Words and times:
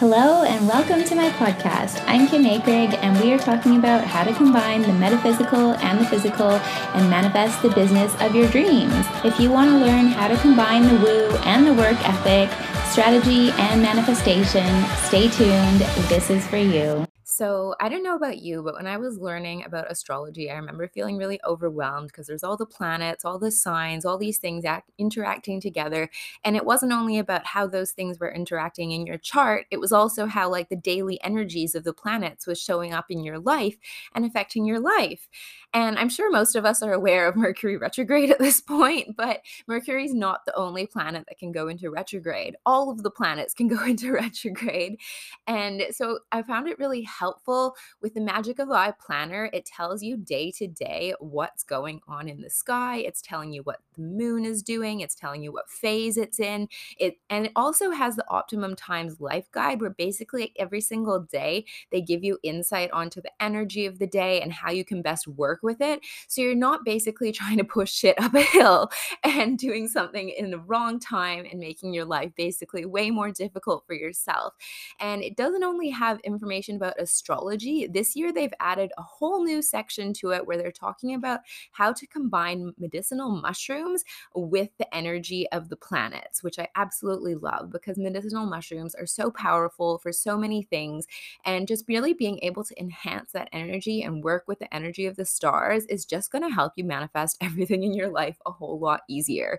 Hello, 0.00 0.44
and 0.44 0.68
welcome 0.68 1.02
to 1.02 1.16
my 1.16 1.28
podcast. 1.30 2.00
I'm 2.06 2.28
Kim 2.28 2.44
Akrigg, 2.44 2.96
and 3.02 3.20
we 3.20 3.32
are 3.32 3.38
talking 3.38 3.78
about 3.78 4.04
how 4.04 4.22
to 4.22 4.32
combine 4.32 4.82
the 4.82 4.92
metaphysical 4.92 5.72
and 5.72 5.98
the 5.98 6.04
physical 6.06 6.52
and 6.52 7.10
manifest 7.10 7.60
the 7.62 7.70
business 7.70 8.14
of 8.20 8.32
your 8.32 8.48
dreams. 8.48 8.94
If 9.24 9.40
you 9.40 9.50
want 9.50 9.70
to 9.70 9.76
learn 9.76 10.06
how 10.06 10.28
to 10.28 10.36
combine 10.36 10.84
the 10.84 10.94
woo 11.02 11.36
and 11.38 11.66
the 11.66 11.74
work 11.74 11.96
ethic, 12.08 12.48
strategy, 12.92 13.50
and 13.58 13.82
manifestation, 13.82 14.84
stay 14.98 15.26
tuned. 15.30 15.80
This 16.08 16.30
is 16.30 16.46
for 16.46 16.58
you. 16.58 17.04
So, 17.38 17.74
I 17.78 17.88
don't 17.88 18.02
know 18.02 18.16
about 18.16 18.38
you, 18.38 18.62
but 18.64 18.74
when 18.74 18.86
I 18.88 18.96
was 18.96 19.18
learning 19.18 19.62
about 19.64 19.90
astrology, 19.90 20.50
I 20.50 20.56
remember 20.56 20.88
feeling 20.88 21.16
really 21.18 21.38
overwhelmed 21.46 22.08
because 22.08 22.26
there's 22.26 22.42
all 22.42 22.56
the 22.56 22.66
planets, 22.66 23.24
all 23.24 23.38
the 23.38 23.52
signs, 23.52 24.04
all 24.04 24.18
these 24.18 24.38
things 24.38 24.64
act- 24.64 24.90
interacting 24.98 25.60
together. 25.60 26.10
And 26.42 26.56
it 26.56 26.64
wasn't 26.64 26.92
only 26.92 27.16
about 27.18 27.46
how 27.46 27.66
those 27.68 27.92
things 27.92 28.18
were 28.18 28.32
interacting 28.32 28.90
in 28.90 29.06
your 29.06 29.18
chart, 29.18 29.66
it 29.70 29.78
was 29.78 29.92
also 29.92 30.26
how, 30.26 30.50
like, 30.50 30.68
the 30.68 30.74
daily 30.76 31.22
energies 31.22 31.74
of 31.76 31.84
the 31.84 31.92
planets 31.92 32.46
was 32.46 32.60
showing 32.60 32.92
up 32.92 33.06
in 33.10 33.22
your 33.22 33.38
life 33.38 33.76
and 34.14 34.24
affecting 34.24 34.64
your 34.64 34.80
life. 34.80 35.28
And 35.74 35.98
I'm 35.98 36.08
sure 36.08 36.30
most 36.30 36.56
of 36.56 36.64
us 36.64 36.82
are 36.82 36.92
aware 36.92 37.28
of 37.28 37.36
Mercury 37.36 37.76
retrograde 37.76 38.30
at 38.32 38.38
this 38.38 38.60
point, 38.60 39.16
but 39.16 39.40
Mercury 39.66 40.06
is 40.06 40.14
not 40.14 40.44
the 40.46 40.56
only 40.56 40.86
planet 40.86 41.24
that 41.28 41.38
can 41.38 41.52
go 41.52 41.68
into 41.68 41.90
retrograde. 41.90 42.56
All 42.64 42.90
of 42.90 43.02
the 43.02 43.10
planets 43.10 43.52
can 43.52 43.68
go 43.76 43.84
into 43.84 44.12
retrograde. 44.12 44.98
And 45.46 45.82
so 45.90 46.20
I 46.32 46.42
found 46.42 46.68
it 46.68 46.78
really 46.78 47.02
helpful 47.02 47.76
with 48.00 48.14
the 48.14 48.20
Magic 48.20 48.58
of 48.58 48.70
I 48.70 48.92
planner. 48.92 49.50
It 49.52 49.66
tells 49.66 50.02
you 50.02 50.16
day 50.16 50.50
to 50.52 50.66
day 50.66 51.14
what's 51.20 51.64
going 51.64 52.00
on 52.08 52.28
in 52.28 52.40
the 52.40 52.50
sky. 52.50 52.98
It's 52.98 53.20
telling 53.20 53.52
you 53.52 53.62
what 53.62 53.80
the 53.94 54.02
moon 54.02 54.44
is 54.44 54.62
doing. 54.62 55.00
It's 55.00 55.14
telling 55.14 55.42
you 55.42 55.52
what 55.52 55.68
phase 55.68 56.16
it's 56.16 56.40
in. 56.40 56.68
It 56.98 57.18
and 57.30 57.46
it 57.46 57.52
also 57.56 57.90
has 57.90 58.16
the 58.16 58.28
optimum 58.28 58.76
times 58.76 59.20
life 59.20 59.50
guide 59.52 59.80
where 59.80 59.90
basically 59.90 60.52
every 60.58 60.80
single 60.80 61.20
day 61.20 61.64
they 61.90 62.00
give 62.00 62.24
you 62.24 62.38
insight 62.42 62.90
onto 62.92 63.20
the 63.20 63.32
energy 63.42 63.86
of 63.86 63.98
the 63.98 64.06
day 64.06 64.40
and 64.40 64.52
how 64.52 64.70
you 64.70 64.84
can 64.84 65.02
best 65.02 65.26
work 65.26 65.57
work 65.58 65.62
with 65.62 65.80
it. 65.80 66.00
So 66.28 66.42
you're 66.42 66.54
not 66.54 66.84
basically 66.84 67.32
trying 67.38 67.58
to 67.58 67.64
push 67.64 67.92
shit 67.92 68.20
up 68.20 68.34
a 68.34 68.42
hill 68.42 68.90
and 69.24 69.58
doing 69.58 69.88
something 69.88 70.28
in 70.30 70.50
the 70.50 70.58
wrong 70.58 70.98
time 70.98 71.44
and 71.50 71.60
making 71.60 71.94
your 71.94 72.04
life 72.04 72.32
basically 72.36 72.84
way 72.84 73.10
more 73.10 73.30
difficult 73.30 73.84
for 73.86 73.94
yourself. 73.94 74.54
And 75.00 75.22
it 75.22 75.36
doesn't 75.36 75.64
only 75.64 75.90
have 75.90 76.20
information 76.20 76.76
about 76.76 77.00
astrology, 77.00 77.86
this 77.86 78.16
year 78.16 78.32
they've 78.32 78.52
added 78.60 78.90
a 78.98 79.02
whole 79.02 79.44
new 79.44 79.62
section 79.62 80.12
to 80.14 80.30
it 80.32 80.46
where 80.46 80.56
they're 80.56 80.72
talking 80.72 81.14
about 81.14 81.40
how 81.72 81.92
to 81.92 82.06
combine 82.06 82.72
medicinal 82.78 83.30
mushrooms 83.30 84.04
with 84.34 84.70
the 84.78 84.94
energy 84.94 85.48
of 85.52 85.68
the 85.68 85.76
planets, 85.76 86.42
which 86.42 86.58
I 86.58 86.68
absolutely 86.76 87.34
love 87.34 87.70
because 87.70 87.98
medicinal 87.98 88.46
mushrooms 88.46 88.94
are 88.94 89.06
so 89.06 89.30
powerful 89.30 89.98
for 89.98 90.12
so 90.12 90.36
many 90.36 90.62
things. 90.62 91.06
And 91.44 91.68
just 91.68 91.88
really 91.88 92.12
being 92.12 92.38
able 92.42 92.64
to 92.64 92.80
enhance 92.80 93.32
that 93.32 93.48
energy 93.52 94.02
and 94.02 94.22
work 94.22 94.44
with 94.46 94.58
the 94.58 94.72
energy 94.74 95.06
of 95.06 95.16
the 95.16 95.24
stars 95.24 95.47
stars 95.48 95.86
is 95.86 96.04
just 96.04 96.30
going 96.30 96.42
to 96.42 96.54
help 96.54 96.72
you 96.76 96.84
manifest 96.84 97.36
everything 97.40 97.82
in 97.82 97.94
your 97.94 98.08
life 98.08 98.36
a 98.46 98.50
whole 98.50 98.78
lot 98.78 99.00
easier. 99.08 99.58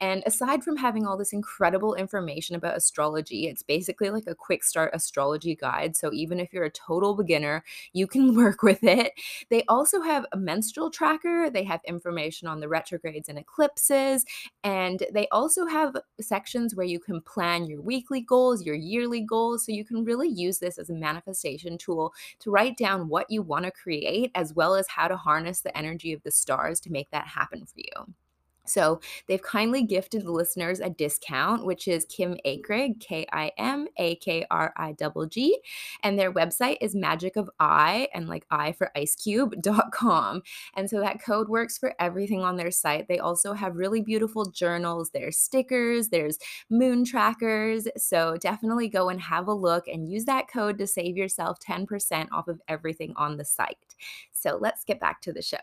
And 0.00 0.22
aside 0.26 0.62
from 0.62 0.76
having 0.76 1.06
all 1.06 1.16
this 1.16 1.32
incredible 1.32 1.94
information 1.94 2.56
about 2.56 2.76
astrology, 2.76 3.46
it's 3.48 3.62
basically 3.62 4.10
like 4.10 4.26
a 4.26 4.34
quick 4.34 4.62
start 4.64 4.92
astrology 4.94 5.56
guide. 5.56 5.96
So 5.96 6.12
even 6.12 6.38
if 6.40 6.52
you're 6.52 6.64
a 6.64 6.70
total 6.70 7.14
beginner, 7.14 7.64
you 7.92 8.06
can 8.06 8.34
work 8.44 8.62
with 8.62 8.82
it. 8.82 9.12
They 9.50 9.64
also 9.68 10.02
have 10.02 10.26
a 10.32 10.36
menstrual 10.36 10.90
tracker, 10.90 11.50
they 11.50 11.64
have 11.64 11.80
information 11.86 12.48
on 12.48 12.60
the 12.60 12.68
retrogrades 12.68 13.28
and 13.28 13.38
eclipses, 13.38 14.24
and 14.62 15.02
they 15.12 15.28
also 15.28 15.66
have 15.66 15.96
sections 16.20 16.74
where 16.74 16.86
you 16.86 17.00
can 17.00 17.20
plan 17.20 17.66
your 17.66 17.80
weekly 17.80 18.20
goals, 18.20 18.64
your 18.64 18.74
yearly 18.74 19.20
goals. 19.20 19.66
So 19.66 19.72
you 19.72 19.84
can 19.84 20.04
really 20.04 20.28
use 20.28 20.58
this 20.58 20.78
as 20.78 20.90
a 20.90 20.94
manifestation 20.94 21.78
tool 21.78 22.12
to 22.40 22.50
write 22.50 22.76
down 22.76 23.08
what 23.08 23.30
you 23.30 23.42
want 23.42 23.64
to 23.64 23.70
create 23.70 24.30
as 24.34 24.54
well 24.54 24.74
as 24.74 24.86
how 24.88 25.08
to 25.08 25.16
harness 25.24 25.60
the 25.60 25.76
energy 25.76 26.12
of 26.12 26.22
the 26.22 26.30
stars 26.30 26.80
to 26.80 26.92
make 26.92 27.10
that 27.10 27.26
happen 27.26 27.64
for 27.64 27.78
you. 27.78 28.14
So 28.64 29.00
they've 29.26 29.42
kindly 29.42 29.82
gifted 29.82 30.24
the 30.24 30.32
listeners 30.32 30.80
a 30.80 30.90
discount, 30.90 31.64
which 31.64 31.88
is 31.88 32.06
Kim 32.06 32.36
Akrigg, 32.46 33.00
K 33.00 33.26
I 33.32 33.52
M 33.58 33.86
A 33.98 34.16
K 34.16 34.46
R 34.50 34.72
I 34.76 34.92
G 34.92 35.06
G. 35.30 35.58
And 36.02 36.18
their 36.18 36.32
website 36.32 36.78
is 36.80 36.94
magic 36.94 37.36
of 37.36 37.50
I 37.60 38.08
and 38.14 38.28
like 38.28 38.46
I 38.50 38.72
for 38.72 38.90
ice 38.96 39.14
cube.com. 39.14 40.42
And 40.76 40.88
so 40.88 41.00
that 41.00 41.22
code 41.22 41.48
works 41.48 41.78
for 41.78 41.94
everything 41.98 42.42
on 42.42 42.56
their 42.56 42.70
site. 42.70 43.06
They 43.08 43.18
also 43.18 43.52
have 43.52 43.76
really 43.76 44.00
beautiful 44.00 44.46
journals, 44.46 45.10
there's 45.10 45.38
stickers, 45.38 46.08
there's 46.08 46.38
moon 46.70 47.04
trackers. 47.04 47.86
So 47.96 48.36
definitely 48.40 48.88
go 48.88 49.08
and 49.08 49.20
have 49.20 49.48
a 49.48 49.54
look 49.54 49.86
and 49.86 50.10
use 50.10 50.24
that 50.24 50.48
code 50.48 50.78
to 50.78 50.86
save 50.86 51.16
yourself 51.16 51.58
10% 51.60 52.28
off 52.32 52.48
of 52.48 52.60
everything 52.68 53.12
on 53.16 53.36
the 53.36 53.44
site. 53.44 53.94
So 54.32 54.58
let's 54.60 54.84
get 54.84 55.00
back 55.00 55.20
to 55.22 55.32
the 55.32 55.42
show. 55.42 55.58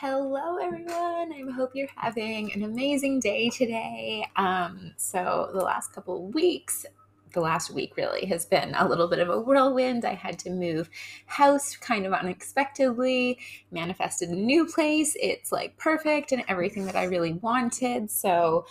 Hello, 0.00 0.58
everyone. 0.58 1.32
I 1.32 1.42
hope 1.56 1.72
you're 1.74 1.88
having 1.96 2.52
an 2.52 2.62
amazing 2.62 3.18
day 3.18 3.50
today. 3.50 4.24
Um, 4.36 4.92
so, 4.96 5.50
the 5.52 5.58
last 5.58 5.92
couple 5.92 6.28
weeks, 6.28 6.86
the 7.32 7.40
last 7.40 7.70
week 7.70 7.96
really 7.96 8.26
has 8.26 8.44
been 8.46 8.74
a 8.74 8.88
little 8.88 9.08
bit 9.08 9.18
of 9.18 9.28
a 9.28 9.40
whirlwind. 9.40 10.04
I 10.04 10.14
had 10.14 10.38
to 10.40 10.50
move 10.50 10.90
house 11.26 11.76
kind 11.76 12.06
of 12.06 12.12
unexpectedly, 12.12 13.38
manifested 13.70 14.30
a 14.30 14.36
new 14.36 14.66
place. 14.66 15.16
It's 15.20 15.52
like 15.52 15.76
perfect 15.76 16.32
and 16.32 16.44
everything 16.48 16.86
that 16.86 16.96
I 16.96 17.04
really 17.04 17.34
wanted. 17.34 18.10
So 18.10 18.66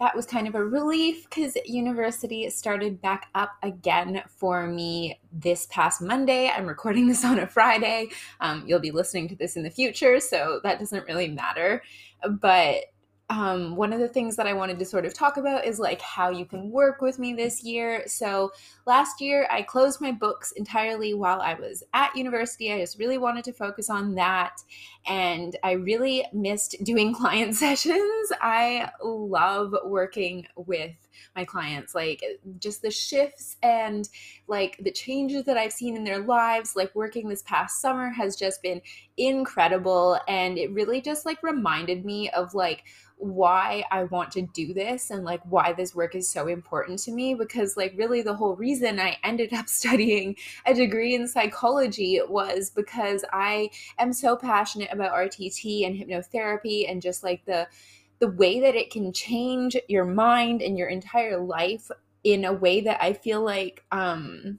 that 0.00 0.16
was 0.16 0.26
kind 0.26 0.48
of 0.48 0.54
a 0.54 0.64
relief 0.64 1.24
because 1.24 1.56
university 1.64 2.50
started 2.50 3.00
back 3.00 3.28
up 3.34 3.52
again 3.62 4.22
for 4.28 4.66
me 4.66 5.20
this 5.32 5.66
past 5.70 6.02
Monday. 6.02 6.48
I'm 6.48 6.66
recording 6.66 7.06
this 7.06 7.24
on 7.24 7.38
a 7.38 7.46
Friday. 7.46 8.08
Um, 8.40 8.64
you'll 8.66 8.80
be 8.80 8.90
listening 8.90 9.28
to 9.28 9.36
this 9.36 9.56
in 9.56 9.62
the 9.62 9.70
future, 9.70 10.18
so 10.18 10.60
that 10.64 10.80
doesn't 10.80 11.06
really 11.06 11.28
matter. 11.28 11.82
But 12.28 12.86
um, 13.32 13.76
one 13.76 13.94
of 13.94 13.98
the 13.98 14.08
things 14.08 14.36
that 14.36 14.46
I 14.46 14.52
wanted 14.52 14.78
to 14.78 14.84
sort 14.84 15.06
of 15.06 15.14
talk 15.14 15.38
about 15.38 15.64
is 15.64 15.78
like 15.78 16.02
how 16.02 16.28
you 16.28 16.44
can 16.44 16.70
work 16.70 17.00
with 17.00 17.18
me 17.18 17.32
this 17.32 17.64
year. 17.64 18.02
So 18.06 18.52
last 18.86 19.22
year 19.22 19.46
I 19.50 19.62
closed 19.62 20.02
my 20.02 20.12
books 20.12 20.52
entirely 20.52 21.14
while 21.14 21.40
I 21.40 21.54
was 21.54 21.82
at 21.94 22.14
university. 22.14 22.70
I 22.70 22.80
just 22.80 22.98
really 22.98 23.16
wanted 23.16 23.44
to 23.44 23.52
focus 23.54 23.88
on 23.88 24.14
that. 24.16 24.62
And 25.06 25.56
I 25.62 25.72
really 25.72 26.24
missed 26.32 26.76
doing 26.84 27.14
client 27.22 27.54
sessions. 27.56 28.32
I 28.40 28.90
love 29.02 29.74
working 29.84 30.46
with 30.56 30.92
my 31.36 31.44
clients 31.44 31.94
like 31.94 32.22
just 32.58 32.82
the 32.82 32.90
shifts 32.90 33.56
and 33.62 34.08
like 34.48 34.76
the 34.82 34.90
changes 34.90 35.44
that 35.44 35.56
I've 35.56 35.72
seen 35.72 35.96
in 35.96 36.04
their 36.04 36.20
lives 36.20 36.74
like 36.76 36.94
working 36.94 37.28
this 37.28 37.42
past 37.42 37.80
summer 37.80 38.10
has 38.10 38.36
just 38.36 38.62
been 38.62 38.80
incredible 39.16 40.18
and 40.28 40.58
it 40.58 40.72
really 40.72 41.00
just 41.00 41.24
like 41.26 41.42
reminded 41.42 42.04
me 42.04 42.30
of 42.30 42.54
like 42.54 42.84
why 43.22 43.84
I 43.92 44.04
want 44.04 44.32
to 44.32 44.42
do 44.42 44.74
this 44.74 45.10
and 45.10 45.24
like 45.24 45.40
why 45.44 45.72
this 45.72 45.94
work 45.94 46.16
is 46.16 46.28
so 46.28 46.48
important 46.48 46.98
to 47.00 47.12
me 47.12 47.34
because 47.34 47.76
like 47.76 47.94
really 47.96 48.20
the 48.20 48.34
whole 48.34 48.56
reason 48.56 48.98
I 48.98 49.16
ended 49.22 49.52
up 49.52 49.68
studying 49.68 50.36
a 50.66 50.74
degree 50.74 51.14
in 51.14 51.28
psychology 51.28 52.20
was 52.28 52.70
because 52.70 53.24
I 53.32 53.70
am 53.98 54.12
so 54.12 54.36
passionate 54.36 54.91
about 54.92 55.12
RTT 55.12 55.86
and 55.86 55.96
hypnotherapy 55.96 56.90
and 56.90 57.02
just 57.02 57.22
like 57.22 57.44
the 57.44 57.66
the 58.18 58.30
way 58.30 58.60
that 58.60 58.76
it 58.76 58.90
can 58.90 59.12
change 59.12 59.76
your 59.88 60.04
mind 60.04 60.62
and 60.62 60.78
your 60.78 60.88
entire 60.88 61.38
life 61.38 61.90
in 62.22 62.44
a 62.44 62.52
way 62.52 62.80
that 62.80 63.02
I 63.02 63.14
feel 63.14 63.42
like 63.42 63.84
um 63.90 64.58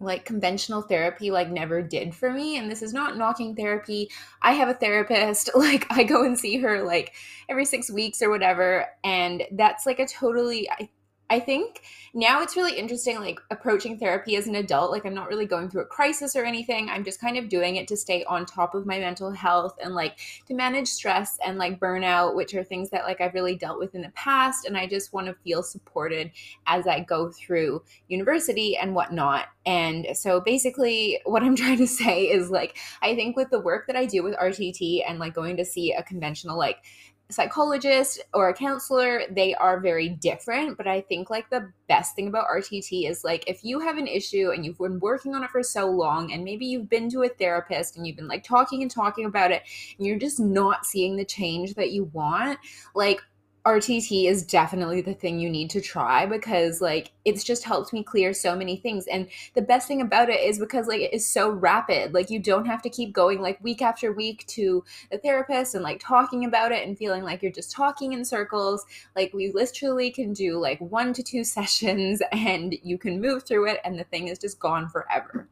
like 0.00 0.24
conventional 0.24 0.82
therapy 0.82 1.30
like 1.30 1.50
never 1.50 1.82
did 1.82 2.14
for 2.14 2.30
me. 2.30 2.58
And 2.58 2.70
this 2.70 2.82
is 2.82 2.92
not 2.92 3.16
knocking 3.16 3.54
therapy. 3.54 4.10
I 4.42 4.52
have 4.52 4.68
a 4.68 4.74
therapist. 4.74 5.50
Like 5.54 5.86
i 5.90 6.02
go 6.04 6.24
and 6.24 6.38
see 6.38 6.58
her 6.58 6.82
like 6.82 7.14
every 7.48 7.64
6 7.64 7.90
weeks 7.90 8.20
or 8.22 8.30
whatever. 8.30 8.86
And 9.02 9.44
that's 9.52 9.86
like 9.86 9.98
a 9.98 10.06
totally 10.06 10.68
i 10.70 10.88
I 11.30 11.40
think 11.40 11.82
now 12.12 12.42
it's 12.42 12.54
really 12.54 12.78
interesting, 12.78 13.18
like 13.18 13.40
approaching 13.50 13.98
therapy 13.98 14.36
as 14.36 14.46
an 14.46 14.56
adult. 14.56 14.90
Like, 14.90 15.06
I'm 15.06 15.14
not 15.14 15.28
really 15.28 15.46
going 15.46 15.70
through 15.70 15.82
a 15.82 15.86
crisis 15.86 16.36
or 16.36 16.44
anything. 16.44 16.90
I'm 16.90 17.02
just 17.02 17.20
kind 17.20 17.38
of 17.38 17.48
doing 17.48 17.76
it 17.76 17.88
to 17.88 17.96
stay 17.96 18.24
on 18.24 18.44
top 18.44 18.74
of 18.74 18.84
my 18.84 18.98
mental 18.98 19.30
health 19.30 19.76
and 19.82 19.94
like 19.94 20.18
to 20.46 20.54
manage 20.54 20.86
stress 20.86 21.38
and 21.44 21.56
like 21.56 21.80
burnout, 21.80 22.36
which 22.36 22.54
are 22.54 22.62
things 22.62 22.90
that 22.90 23.04
like 23.04 23.22
I've 23.22 23.32
really 23.32 23.56
dealt 23.56 23.78
with 23.78 23.94
in 23.94 24.02
the 24.02 24.10
past. 24.10 24.66
And 24.66 24.76
I 24.76 24.86
just 24.86 25.14
want 25.14 25.26
to 25.26 25.34
feel 25.34 25.62
supported 25.62 26.30
as 26.66 26.86
I 26.86 27.00
go 27.00 27.30
through 27.30 27.82
university 28.08 28.76
and 28.76 28.94
whatnot. 28.94 29.46
And 29.64 30.08
so 30.12 30.40
basically, 30.40 31.20
what 31.24 31.42
I'm 31.42 31.56
trying 31.64 31.78
to 31.78 31.86
say 31.86 32.24
is 32.24 32.50
like, 32.50 32.76
I 33.00 33.14
think 33.14 33.34
with 33.34 33.48
the 33.48 33.60
work 33.60 33.86
that 33.86 33.96
I 33.96 34.04
do 34.04 34.22
with 34.22 34.36
RTT 34.36 35.02
and 35.08 35.18
like 35.18 35.34
going 35.34 35.56
to 35.56 35.64
see 35.64 35.92
a 35.92 36.02
conventional, 36.02 36.58
like, 36.58 36.84
psychologist 37.30 38.20
or 38.34 38.50
a 38.50 38.54
counselor 38.54 39.22
they 39.30 39.54
are 39.54 39.80
very 39.80 40.10
different 40.10 40.76
but 40.76 40.86
i 40.86 41.00
think 41.00 41.30
like 41.30 41.48
the 41.48 41.72
best 41.88 42.14
thing 42.14 42.28
about 42.28 42.46
rtt 42.48 43.08
is 43.08 43.24
like 43.24 43.42
if 43.48 43.64
you 43.64 43.80
have 43.80 43.96
an 43.96 44.06
issue 44.06 44.50
and 44.50 44.64
you've 44.64 44.76
been 44.76 45.00
working 45.00 45.34
on 45.34 45.42
it 45.42 45.50
for 45.50 45.62
so 45.62 45.90
long 45.90 46.32
and 46.32 46.44
maybe 46.44 46.66
you've 46.66 46.88
been 46.90 47.08
to 47.08 47.22
a 47.22 47.28
therapist 47.28 47.96
and 47.96 48.06
you've 48.06 48.16
been 48.16 48.28
like 48.28 48.44
talking 48.44 48.82
and 48.82 48.90
talking 48.90 49.24
about 49.24 49.50
it 49.50 49.62
and 49.96 50.06
you're 50.06 50.18
just 50.18 50.38
not 50.38 50.84
seeing 50.84 51.16
the 51.16 51.24
change 51.24 51.74
that 51.74 51.92
you 51.92 52.04
want 52.12 52.58
like 52.94 53.22
RTT 53.66 54.28
is 54.28 54.44
definitely 54.44 55.00
the 55.00 55.14
thing 55.14 55.38
you 55.38 55.48
need 55.48 55.70
to 55.70 55.80
try 55.80 56.26
because 56.26 56.82
like 56.82 57.12
it's 57.24 57.42
just 57.42 57.64
helped 57.64 57.94
me 57.94 58.02
clear 58.02 58.34
so 58.34 58.54
many 58.54 58.76
things. 58.76 59.06
And 59.06 59.26
the 59.54 59.62
best 59.62 59.88
thing 59.88 60.02
about 60.02 60.28
it 60.28 60.40
is 60.40 60.58
because 60.58 60.86
like 60.86 61.00
it 61.00 61.14
is 61.14 61.26
so 61.26 61.48
rapid. 61.48 62.12
Like 62.12 62.28
you 62.28 62.38
don't 62.38 62.66
have 62.66 62.82
to 62.82 62.90
keep 62.90 63.14
going 63.14 63.40
like 63.40 63.64
week 63.64 63.80
after 63.80 64.12
week 64.12 64.46
to 64.48 64.84
the 65.10 65.16
therapist 65.16 65.74
and 65.74 65.82
like 65.82 65.98
talking 65.98 66.44
about 66.44 66.72
it 66.72 66.86
and 66.86 66.98
feeling 66.98 67.22
like 67.22 67.42
you're 67.42 67.50
just 67.50 67.72
talking 67.72 68.12
in 68.12 68.22
circles. 68.22 68.84
Like 69.16 69.32
we 69.32 69.50
literally 69.50 70.10
can 70.10 70.34
do 70.34 70.58
like 70.58 70.80
one 70.80 71.14
to 71.14 71.22
two 71.22 71.44
sessions 71.54 72.20
and 72.32 72.76
you 72.82 72.98
can 72.98 73.18
move 73.18 73.44
through 73.44 73.68
it 73.68 73.80
and 73.82 73.98
the 73.98 74.04
thing 74.04 74.28
is 74.28 74.38
just 74.38 74.60
gone 74.60 74.90
forever. 74.90 75.48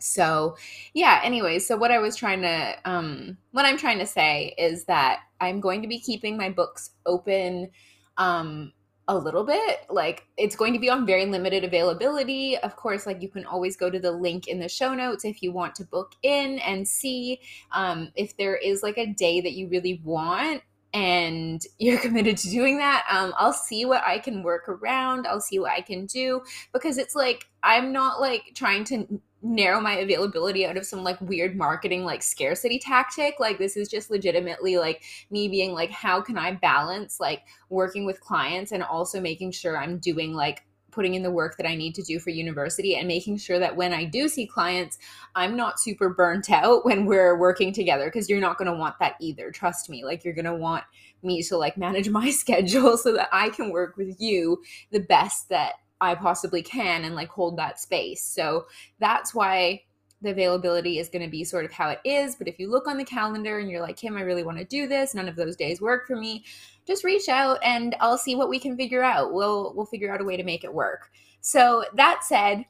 So 0.00 0.56
yeah 0.94 1.20
anyway 1.24 1.58
so 1.58 1.76
what 1.76 1.90
i 1.90 1.98
was 1.98 2.14
trying 2.14 2.42
to 2.42 2.76
um 2.84 3.36
what 3.50 3.64
i'm 3.64 3.76
trying 3.76 3.98
to 3.98 4.06
say 4.06 4.54
is 4.56 4.84
that 4.84 5.22
i'm 5.40 5.60
going 5.60 5.82
to 5.82 5.88
be 5.88 5.98
keeping 5.98 6.36
my 6.36 6.48
books 6.48 6.90
open 7.06 7.70
um 8.16 8.72
a 9.08 9.16
little 9.16 9.42
bit. 9.42 9.86
Like 9.88 10.26
it's 10.36 10.54
going 10.54 10.74
to 10.74 10.78
be 10.78 10.90
on 10.90 11.06
very 11.06 11.24
limited 11.24 11.64
availability. 11.64 12.58
Of 12.58 12.76
course 12.76 13.06
like 13.06 13.22
you 13.22 13.28
can 13.28 13.46
always 13.46 13.76
go 13.76 13.90
to 13.90 13.98
the 13.98 14.12
link 14.12 14.46
in 14.46 14.60
the 14.60 14.68
show 14.68 14.94
notes 14.94 15.24
if 15.24 15.42
you 15.42 15.50
want 15.50 15.74
to 15.76 15.84
book 15.84 16.12
in 16.22 16.58
and 16.58 16.86
see 16.86 17.40
um, 17.72 18.12
if 18.14 18.36
there 18.36 18.56
is 18.56 18.82
like 18.82 18.98
a 18.98 19.06
day 19.06 19.40
that 19.40 19.52
you 19.52 19.68
really 19.68 20.00
want 20.04 20.62
and 20.92 21.62
you're 21.78 21.98
committed 21.98 22.36
to 22.38 22.48
doing 22.48 22.78
that 22.78 23.04
um, 23.10 23.34
i'll 23.36 23.52
see 23.52 23.84
what 23.84 24.02
i 24.06 24.18
can 24.18 24.42
work 24.42 24.66
around. 24.70 25.26
I'll 25.26 25.38
see 25.38 25.58
what 25.58 25.72
i 25.72 25.82
can 25.82 26.06
do 26.06 26.40
because 26.72 26.96
it's 26.96 27.14
like 27.14 27.46
i'm 27.62 27.92
not 27.92 28.22
like 28.22 28.52
trying 28.54 28.84
to 28.84 29.20
narrow 29.42 29.80
my 29.80 29.94
availability 29.94 30.66
out 30.66 30.76
of 30.76 30.84
some 30.84 31.04
like 31.04 31.20
weird 31.20 31.56
marketing 31.56 32.04
like 32.04 32.22
scarcity 32.22 32.78
tactic 32.78 33.34
like 33.38 33.56
this 33.58 33.76
is 33.76 33.88
just 33.88 34.10
legitimately 34.10 34.78
like 34.78 35.02
me 35.30 35.46
being 35.46 35.72
like 35.72 35.90
how 35.90 36.20
can 36.20 36.36
i 36.36 36.52
balance 36.52 37.20
like 37.20 37.42
working 37.68 38.04
with 38.04 38.20
clients 38.20 38.72
and 38.72 38.82
also 38.82 39.20
making 39.20 39.52
sure 39.52 39.78
i'm 39.78 39.98
doing 39.98 40.34
like 40.34 40.64
putting 40.90 41.14
in 41.14 41.22
the 41.22 41.30
work 41.30 41.56
that 41.56 41.66
I 41.66 41.76
need 41.76 41.94
to 41.94 42.02
do 42.02 42.18
for 42.18 42.30
university 42.30 42.96
and 42.96 43.06
making 43.06 43.36
sure 43.36 43.60
that 43.60 43.76
when 43.76 43.92
I 43.92 44.04
do 44.04 44.28
see 44.28 44.46
clients, 44.46 44.98
I'm 45.36 45.56
not 45.56 45.78
super 45.78 46.08
burnt 46.08 46.50
out 46.50 46.84
when 46.84 47.06
we're 47.06 47.38
working 47.38 47.72
together 47.72 48.06
because 48.06 48.28
you're 48.28 48.40
not 48.40 48.58
going 48.58 48.70
to 48.70 48.76
want 48.76 48.98
that 48.98 49.14
either. 49.20 49.52
Trust 49.52 49.88
me. 49.88 50.04
Like 50.04 50.24
you're 50.24 50.34
going 50.34 50.44
to 50.44 50.54
want 50.54 50.82
me 51.22 51.40
to 51.44 51.56
like 51.56 51.76
manage 51.76 52.08
my 52.10 52.30
schedule 52.30 52.96
so 52.96 53.12
that 53.12 53.28
I 53.32 53.50
can 53.50 53.70
work 53.70 53.96
with 53.96 54.20
you 54.20 54.60
the 54.90 55.00
best 55.00 55.48
that 55.50 55.74
I 56.00 56.14
possibly 56.14 56.62
can 56.62 57.04
and 57.04 57.14
like 57.14 57.28
hold 57.28 57.56
that 57.58 57.80
space. 57.80 58.22
So 58.22 58.66
that's 58.98 59.34
why 59.34 59.82
the 60.20 60.30
availability 60.30 60.98
is 60.98 61.08
going 61.08 61.22
to 61.22 61.30
be 61.30 61.44
sort 61.44 61.64
of 61.64 61.72
how 61.72 61.90
it 61.90 62.00
is. 62.04 62.34
But 62.34 62.48
if 62.48 62.58
you 62.58 62.70
look 62.70 62.88
on 62.88 62.98
the 62.98 63.04
calendar 63.04 63.58
and 63.58 63.70
you're 63.70 63.80
like, 63.80 63.96
Kim, 63.96 64.16
I 64.16 64.22
really 64.22 64.42
want 64.42 64.58
to 64.58 64.64
do 64.64 64.88
this, 64.88 65.14
none 65.14 65.28
of 65.28 65.36
those 65.36 65.56
days 65.56 65.80
work 65.80 66.06
for 66.06 66.16
me, 66.16 66.44
just 66.86 67.04
reach 67.04 67.28
out 67.28 67.58
and 67.62 67.94
I'll 68.00 68.18
see 68.18 68.34
what 68.34 68.48
we 68.48 68.58
can 68.58 68.76
figure 68.76 69.02
out. 69.02 69.32
We'll 69.32 69.72
we'll 69.74 69.86
figure 69.86 70.12
out 70.12 70.20
a 70.20 70.24
way 70.24 70.36
to 70.36 70.42
make 70.42 70.64
it 70.64 70.74
work. 70.74 71.10
So 71.40 71.84
that 71.94 72.24
said, 72.24 72.64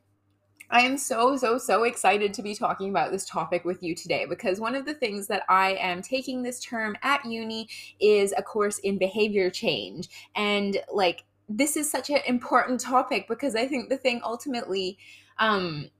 I 0.71 0.83
am 0.83 0.99
so, 0.99 1.37
so, 1.37 1.57
so 1.57 1.85
excited 1.85 2.35
to 2.35 2.43
be 2.43 2.55
talking 2.55 2.91
about 2.91 3.11
this 3.11 3.25
topic 3.25 3.65
with 3.65 3.83
you 3.83 3.95
today 3.95 4.27
because 4.29 4.61
one 4.61 4.75
of 4.75 4.85
the 4.85 4.93
things 4.93 5.27
that 5.29 5.45
I 5.49 5.75
am 5.75 6.03
taking 6.03 6.43
this 6.43 6.61
term 6.61 6.95
at 7.03 7.25
uni 7.25 7.69
is 8.01 8.35
a 8.37 8.43
course 8.43 8.79
in 8.81 8.99
behavior 8.99 9.49
change. 9.49 10.11
And 10.37 10.77
like, 10.93 11.25
this 11.49 11.77
is 11.77 11.91
such 11.91 12.11
an 12.11 12.21
important 12.27 12.81
topic 12.81 13.27
because 13.29 13.55
I 13.55 13.67
think 13.67 13.89
the 13.89 13.97
thing 13.97 14.21
ultimately, 14.25 14.99
um, 15.39 15.91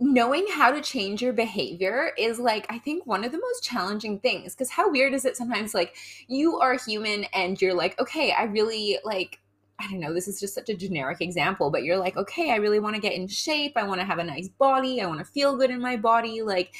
knowing 0.00 0.46
how 0.52 0.70
to 0.70 0.80
change 0.80 1.20
your 1.20 1.32
behavior 1.32 2.12
is 2.16 2.38
like 2.38 2.64
i 2.70 2.78
think 2.78 3.04
one 3.04 3.24
of 3.24 3.32
the 3.32 3.38
most 3.38 3.64
challenging 3.64 4.20
things 4.20 4.54
because 4.54 4.70
how 4.70 4.88
weird 4.88 5.12
is 5.12 5.24
it 5.24 5.36
sometimes 5.36 5.74
like 5.74 5.96
you 6.28 6.56
are 6.58 6.78
human 6.78 7.24
and 7.34 7.60
you're 7.60 7.74
like 7.74 7.98
okay 7.98 8.30
i 8.30 8.44
really 8.44 8.96
like 9.02 9.40
i 9.80 9.88
don't 9.90 9.98
know 9.98 10.14
this 10.14 10.28
is 10.28 10.38
just 10.38 10.54
such 10.54 10.68
a 10.68 10.76
generic 10.76 11.20
example 11.20 11.68
but 11.68 11.82
you're 11.82 11.98
like 11.98 12.16
okay 12.16 12.52
i 12.52 12.56
really 12.56 12.78
want 12.78 12.94
to 12.94 13.00
get 13.02 13.12
in 13.12 13.26
shape 13.26 13.72
i 13.74 13.82
want 13.82 14.00
to 14.00 14.06
have 14.06 14.18
a 14.18 14.24
nice 14.24 14.48
body 14.48 15.00
i 15.00 15.06
want 15.06 15.18
to 15.18 15.24
feel 15.24 15.56
good 15.56 15.70
in 15.70 15.80
my 15.80 15.96
body 15.96 16.42
like 16.42 16.72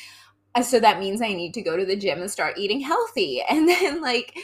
so 0.63 0.81
that 0.81 0.99
means 0.99 1.21
i 1.21 1.29
need 1.29 1.55
to 1.55 1.63
go 1.63 1.77
to 1.77 1.85
the 1.85 1.97
gym 1.97 2.21
and 2.21 2.31
start 2.31 2.59
eating 2.59 2.81
healthy. 2.81 3.43
And 3.51 3.69
then 3.69 4.01
like 4.01 4.37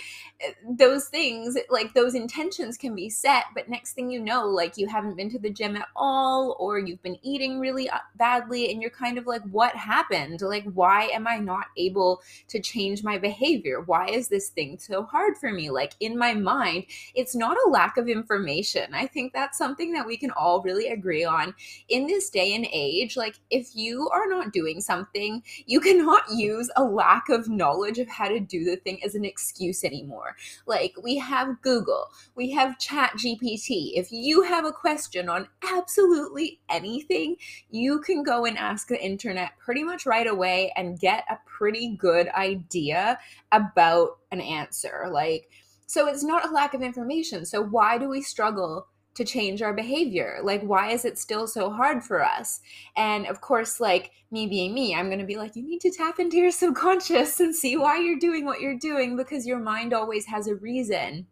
those 0.68 1.06
things 1.06 1.56
like 1.70 1.94
those 1.94 2.14
intentions 2.14 2.76
can 2.76 2.94
be 2.94 3.08
set 3.08 3.44
but 3.54 3.68
next 3.68 3.92
thing 3.92 4.10
you 4.10 4.20
know 4.20 4.46
like 4.46 4.76
you 4.76 4.86
haven't 4.86 5.16
been 5.16 5.30
to 5.30 5.38
the 5.38 5.50
gym 5.50 5.76
at 5.76 5.86
all 5.96 6.56
or 6.58 6.78
you've 6.78 7.02
been 7.02 7.18
eating 7.22 7.60
really 7.60 7.88
uh, 7.88 7.98
badly 8.16 8.70
and 8.70 8.80
you're 8.80 8.90
kind 8.90 9.18
of 9.18 9.26
like 9.26 9.42
what 9.50 9.74
happened? 9.76 10.40
Like 10.40 10.64
why 10.72 11.04
am 11.04 11.26
i 11.26 11.38
not 11.38 11.66
able 11.76 12.22
to 12.48 12.60
change 12.60 13.02
my 13.02 13.18
behavior? 13.18 13.80
Why 13.80 14.06
is 14.06 14.28
this 14.28 14.48
thing 14.48 14.78
so 14.78 15.04
hard 15.04 15.36
for 15.36 15.52
me? 15.52 15.70
Like 15.70 15.94
in 16.00 16.18
my 16.18 16.34
mind 16.34 16.84
it's 17.14 17.34
not 17.34 17.56
a 17.66 17.70
lack 17.70 17.96
of 17.96 18.08
information. 18.08 18.94
I 18.94 19.06
think 19.06 19.32
that's 19.32 19.58
something 19.58 19.92
that 19.92 20.06
we 20.06 20.16
can 20.16 20.30
all 20.32 20.62
really 20.62 20.88
agree 20.88 21.24
on. 21.24 21.54
In 21.88 22.06
this 22.06 22.30
day 22.30 22.54
and 22.54 22.66
age 22.72 23.16
like 23.16 23.36
if 23.50 23.74
you 23.74 24.08
are 24.10 24.28
not 24.28 24.52
doing 24.52 24.80
something 24.80 25.42
you 25.66 25.80
cannot 25.84 26.22
use 26.34 26.70
a 26.76 26.84
lack 26.84 27.28
of 27.28 27.48
knowledge 27.48 27.98
of 27.98 28.08
how 28.08 28.28
to 28.28 28.40
do 28.40 28.64
the 28.64 28.76
thing 28.76 29.02
as 29.04 29.14
an 29.14 29.24
excuse 29.24 29.84
anymore 29.84 30.23
anymore. 30.24 30.36
Like 30.66 30.94
we 31.02 31.16
have 31.18 31.60
Google, 31.62 32.10
we 32.34 32.50
have 32.52 32.78
Chat 32.78 33.12
GPT. 33.16 33.92
If 33.94 34.10
you 34.10 34.42
have 34.42 34.64
a 34.64 34.72
question 34.72 35.28
on 35.28 35.48
absolutely 35.62 36.60
anything, 36.68 37.36
you 37.70 38.00
can 38.00 38.22
go 38.22 38.44
and 38.44 38.58
ask 38.58 38.88
the 38.88 39.02
internet 39.02 39.52
pretty 39.58 39.84
much 39.84 40.06
right 40.06 40.26
away 40.26 40.72
and 40.76 40.98
get 40.98 41.24
a 41.28 41.38
pretty 41.46 41.96
good 41.96 42.28
idea 42.28 43.18
about 43.52 44.18
an 44.30 44.40
answer. 44.40 45.08
Like, 45.10 45.48
so 45.86 46.08
it's 46.08 46.24
not 46.24 46.48
a 46.48 46.52
lack 46.52 46.74
of 46.74 46.82
information. 46.82 47.44
So 47.44 47.62
why 47.62 47.98
do 47.98 48.08
we 48.08 48.22
struggle 48.22 48.88
to 49.14 49.24
change 49.24 49.62
our 49.62 49.72
behavior? 49.72 50.40
Like, 50.42 50.62
why 50.62 50.90
is 50.90 51.04
it 51.04 51.18
still 51.18 51.46
so 51.46 51.70
hard 51.70 52.02
for 52.02 52.24
us? 52.24 52.60
And 52.96 53.26
of 53.26 53.40
course, 53.40 53.80
like 53.80 54.10
me 54.30 54.46
being 54.46 54.74
me, 54.74 54.94
I'm 54.94 55.06
going 55.06 55.18
to 55.18 55.24
be 55.24 55.36
like, 55.36 55.56
you 55.56 55.62
need 55.62 55.80
to 55.82 55.90
tap 55.90 56.18
into 56.18 56.36
your 56.36 56.50
subconscious 56.50 57.40
and 57.40 57.54
see 57.54 57.76
why 57.76 57.98
you're 57.98 58.18
doing 58.18 58.44
what 58.44 58.60
you're 58.60 58.78
doing 58.78 59.16
because 59.16 59.46
your 59.46 59.58
mind 59.58 59.92
always 59.92 60.26
has 60.26 60.46
a 60.46 60.54
reason. 60.54 61.26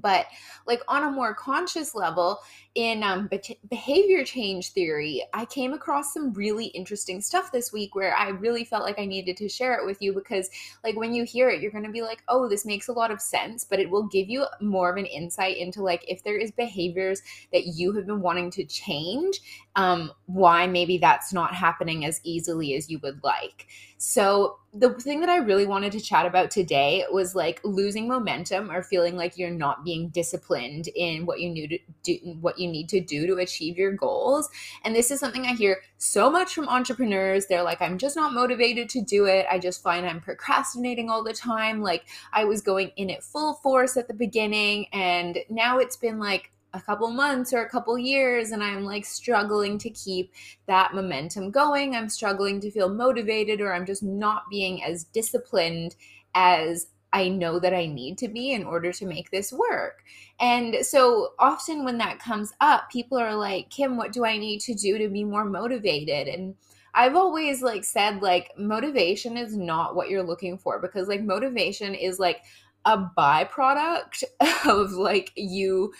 But 0.00 0.26
like 0.66 0.82
on 0.88 1.04
a 1.04 1.10
more 1.10 1.34
conscious 1.34 1.94
level, 1.94 2.40
in 2.76 3.02
um, 3.02 3.26
be- 3.28 3.58
behavior 3.70 4.22
change 4.22 4.72
theory, 4.72 5.22
I 5.32 5.46
came 5.46 5.72
across 5.72 6.12
some 6.12 6.34
really 6.34 6.66
interesting 6.66 7.22
stuff 7.22 7.50
this 7.50 7.72
week 7.72 7.94
where 7.94 8.14
I 8.14 8.28
really 8.28 8.64
felt 8.64 8.84
like 8.84 8.98
I 8.98 9.06
needed 9.06 9.38
to 9.38 9.48
share 9.48 9.74
it 9.74 9.86
with 9.86 10.02
you 10.02 10.12
because, 10.12 10.50
like, 10.84 10.94
when 10.94 11.14
you 11.14 11.24
hear 11.24 11.48
it, 11.48 11.62
you're 11.62 11.72
going 11.72 11.84
to 11.84 11.90
be 11.90 12.02
like, 12.02 12.22
oh, 12.28 12.48
this 12.48 12.66
makes 12.66 12.88
a 12.88 12.92
lot 12.92 13.10
of 13.10 13.22
sense, 13.22 13.64
but 13.64 13.80
it 13.80 13.88
will 13.88 14.06
give 14.06 14.28
you 14.28 14.44
more 14.60 14.90
of 14.90 14.98
an 14.98 15.06
insight 15.06 15.56
into, 15.56 15.82
like, 15.82 16.04
if 16.06 16.22
there 16.22 16.36
is 16.36 16.50
behaviors 16.50 17.22
that 17.50 17.66
you 17.66 17.92
have 17.94 18.06
been 18.06 18.20
wanting 18.20 18.50
to 18.50 18.64
change, 18.64 19.40
um, 19.76 20.10
why 20.24 20.66
maybe 20.66 20.96
that's 20.96 21.32
not 21.32 21.54
happening 21.54 22.04
as 22.04 22.20
easily 22.24 22.74
as 22.74 22.90
you 22.90 22.98
would 23.02 23.22
like. 23.22 23.68
So, 23.98 24.58
the 24.74 24.92
thing 24.92 25.20
that 25.20 25.30
I 25.30 25.38
really 25.38 25.64
wanted 25.64 25.92
to 25.92 26.00
chat 26.00 26.26
about 26.26 26.50
today 26.50 27.06
was 27.10 27.34
like 27.34 27.62
losing 27.64 28.06
momentum 28.06 28.70
or 28.70 28.82
feeling 28.82 29.16
like 29.16 29.38
you're 29.38 29.48
not 29.48 29.86
being 29.86 30.08
disciplined 30.10 30.88
in 30.94 31.24
what 31.24 31.40
you 31.40 31.48
need 31.48 31.68
to 31.68 31.78
do, 32.02 32.36
what 32.42 32.58
you 32.58 32.68
need 32.68 32.90
to 32.90 33.00
do 33.00 33.26
to 33.26 33.36
achieve 33.36 33.78
your 33.78 33.92
goals. 33.92 34.50
And 34.84 34.94
this 34.94 35.10
is 35.10 35.18
something 35.18 35.46
I 35.46 35.54
hear 35.54 35.78
so 35.96 36.30
much 36.30 36.54
from 36.54 36.68
entrepreneurs. 36.68 37.46
They're 37.46 37.62
like, 37.62 37.80
I'm 37.80 37.96
just 37.96 38.16
not 38.16 38.34
motivated 38.34 38.90
to 38.90 39.00
do 39.00 39.24
it. 39.24 39.46
I 39.50 39.58
just 39.58 39.82
find 39.82 40.04
I'm 40.04 40.20
procrastinating 40.20 41.08
all 41.08 41.24
the 41.24 41.32
time. 41.32 41.80
Like, 41.80 42.04
I 42.34 42.44
was 42.44 42.60
going 42.60 42.90
in 42.96 43.08
at 43.08 43.24
full 43.24 43.54
force 43.54 43.96
at 43.96 44.08
the 44.08 44.14
beginning, 44.14 44.88
and 44.92 45.38
now 45.48 45.78
it's 45.78 45.96
been 45.96 46.18
like, 46.18 46.50
a 46.76 46.80
couple 46.82 47.08
months 47.10 47.52
or 47.52 47.62
a 47.62 47.68
couple 47.68 47.98
years 47.98 48.50
and 48.50 48.62
I'm 48.62 48.84
like 48.84 49.04
struggling 49.04 49.78
to 49.78 49.90
keep 49.90 50.32
that 50.66 50.94
momentum 50.94 51.50
going. 51.50 51.96
I'm 51.96 52.08
struggling 52.08 52.60
to 52.60 52.70
feel 52.70 52.88
motivated 52.88 53.60
or 53.60 53.72
I'm 53.72 53.86
just 53.86 54.02
not 54.02 54.44
being 54.50 54.84
as 54.84 55.04
disciplined 55.04 55.96
as 56.34 56.88
I 57.12 57.28
know 57.28 57.58
that 57.58 57.72
I 57.72 57.86
need 57.86 58.18
to 58.18 58.28
be 58.28 58.52
in 58.52 58.64
order 58.64 58.92
to 58.92 59.06
make 59.06 59.30
this 59.30 59.52
work. 59.52 60.02
And 60.38 60.84
so 60.84 61.30
often 61.38 61.84
when 61.84 61.98
that 61.98 62.18
comes 62.18 62.52
up, 62.60 62.90
people 62.90 63.16
are 63.16 63.34
like, 63.34 63.70
Kim, 63.70 63.96
what 63.96 64.12
do 64.12 64.24
I 64.24 64.36
need 64.36 64.60
to 64.62 64.74
do 64.74 64.98
to 64.98 65.08
be 65.08 65.24
more 65.24 65.46
motivated? 65.46 66.28
And 66.28 66.56
I've 66.92 67.16
always 67.16 67.62
like 67.62 67.84
said 67.84 68.22
like 68.22 68.52
motivation 68.58 69.36
is 69.36 69.56
not 69.56 69.94
what 69.94 70.10
you're 70.10 70.22
looking 70.22 70.58
for 70.58 70.78
because 70.80 71.08
like 71.08 71.22
motivation 71.22 71.94
is 71.94 72.18
like 72.18 72.42
a 72.86 72.98
byproduct 73.18 74.24
of 74.66 74.92
like 74.92 75.32
you 75.36 75.92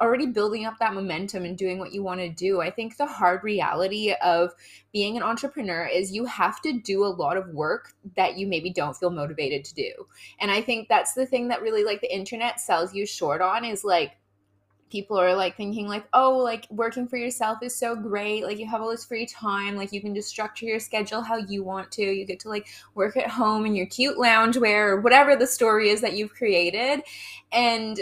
already 0.00 0.26
building 0.26 0.64
up 0.64 0.78
that 0.78 0.94
momentum 0.94 1.44
and 1.44 1.56
doing 1.56 1.78
what 1.78 1.92
you 1.92 2.02
want 2.02 2.20
to 2.20 2.28
do. 2.28 2.60
I 2.60 2.70
think 2.70 2.96
the 2.96 3.06
hard 3.06 3.42
reality 3.42 4.14
of 4.22 4.52
being 4.92 5.16
an 5.16 5.22
entrepreneur 5.22 5.86
is 5.86 6.12
you 6.12 6.24
have 6.24 6.60
to 6.62 6.72
do 6.72 7.04
a 7.04 7.06
lot 7.06 7.36
of 7.36 7.48
work 7.48 7.92
that 8.16 8.36
you 8.36 8.46
maybe 8.46 8.70
don't 8.70 8.96
feel 8.96 9.10
motivated 9.10 9.64
to 9.64 9.74
do. 9.74 9.92
And 10.40 10.50
I 10.50 10.60
think 10.60 10.88
that's 10.88 11.14
the 11.14 11.26
thing 11.26 11.48
that 11.48 11.62
really 11.62 11.84
like 11.84 12.00
the 12.00 12.14
internet 12.14 12.60
sells 12.60 12.94
you 12.94 13.06
short 13.06 13.40
on 13.40 13.64
is 13.64 13.84
like 13.84 14.16
people 14.92 15.18
are 15.18 15.34
like 15.34 15.56
thinking 15.56 15.88
like 15.88 16.06
oh 16.12 16.36
like 16.36 16.66
working 16.70 17.08
for 17.08 17.16
yourself 17.16 17.62
is 17.62 17.74
so 17.74 17.96
great 17.96 18.44
like 18.44 18.58
you 18.58 18.66
have 18.66 18.82
all 18.82 18.90
this 18.90 19.06
free 19.06 19.24
time 19.24 19.74
like 19.74 19.90
you 19.90 20.02
can 20.02 20.14
just 20.14 20.28
structure 20.28 20.66
your 20.66 20.78
schedule 20.78 21.22
how 21.22 21.38
you 21.38 21.64
want 21.64 21.90
to 21.90 22.02
you 22.02 22.26
get 22.26 22.38
to 22.38 22.50
like 22.50 22.68
work 22.94 23.16
at 23.16 23.26
home 23.26 23.64
in 23.64 23.74
your 23.74 23.86
cute 23.86 24.18
loungewear 24.18 24.90
or 24.90 25.00
whatever 25.00 25.34
the 25.34 25.46
story 25.46 25.88
is 25.88 26.02
that 26.02 26.12
you've 26.12 26.34
created 26.34 27.00
and 27.52 28.00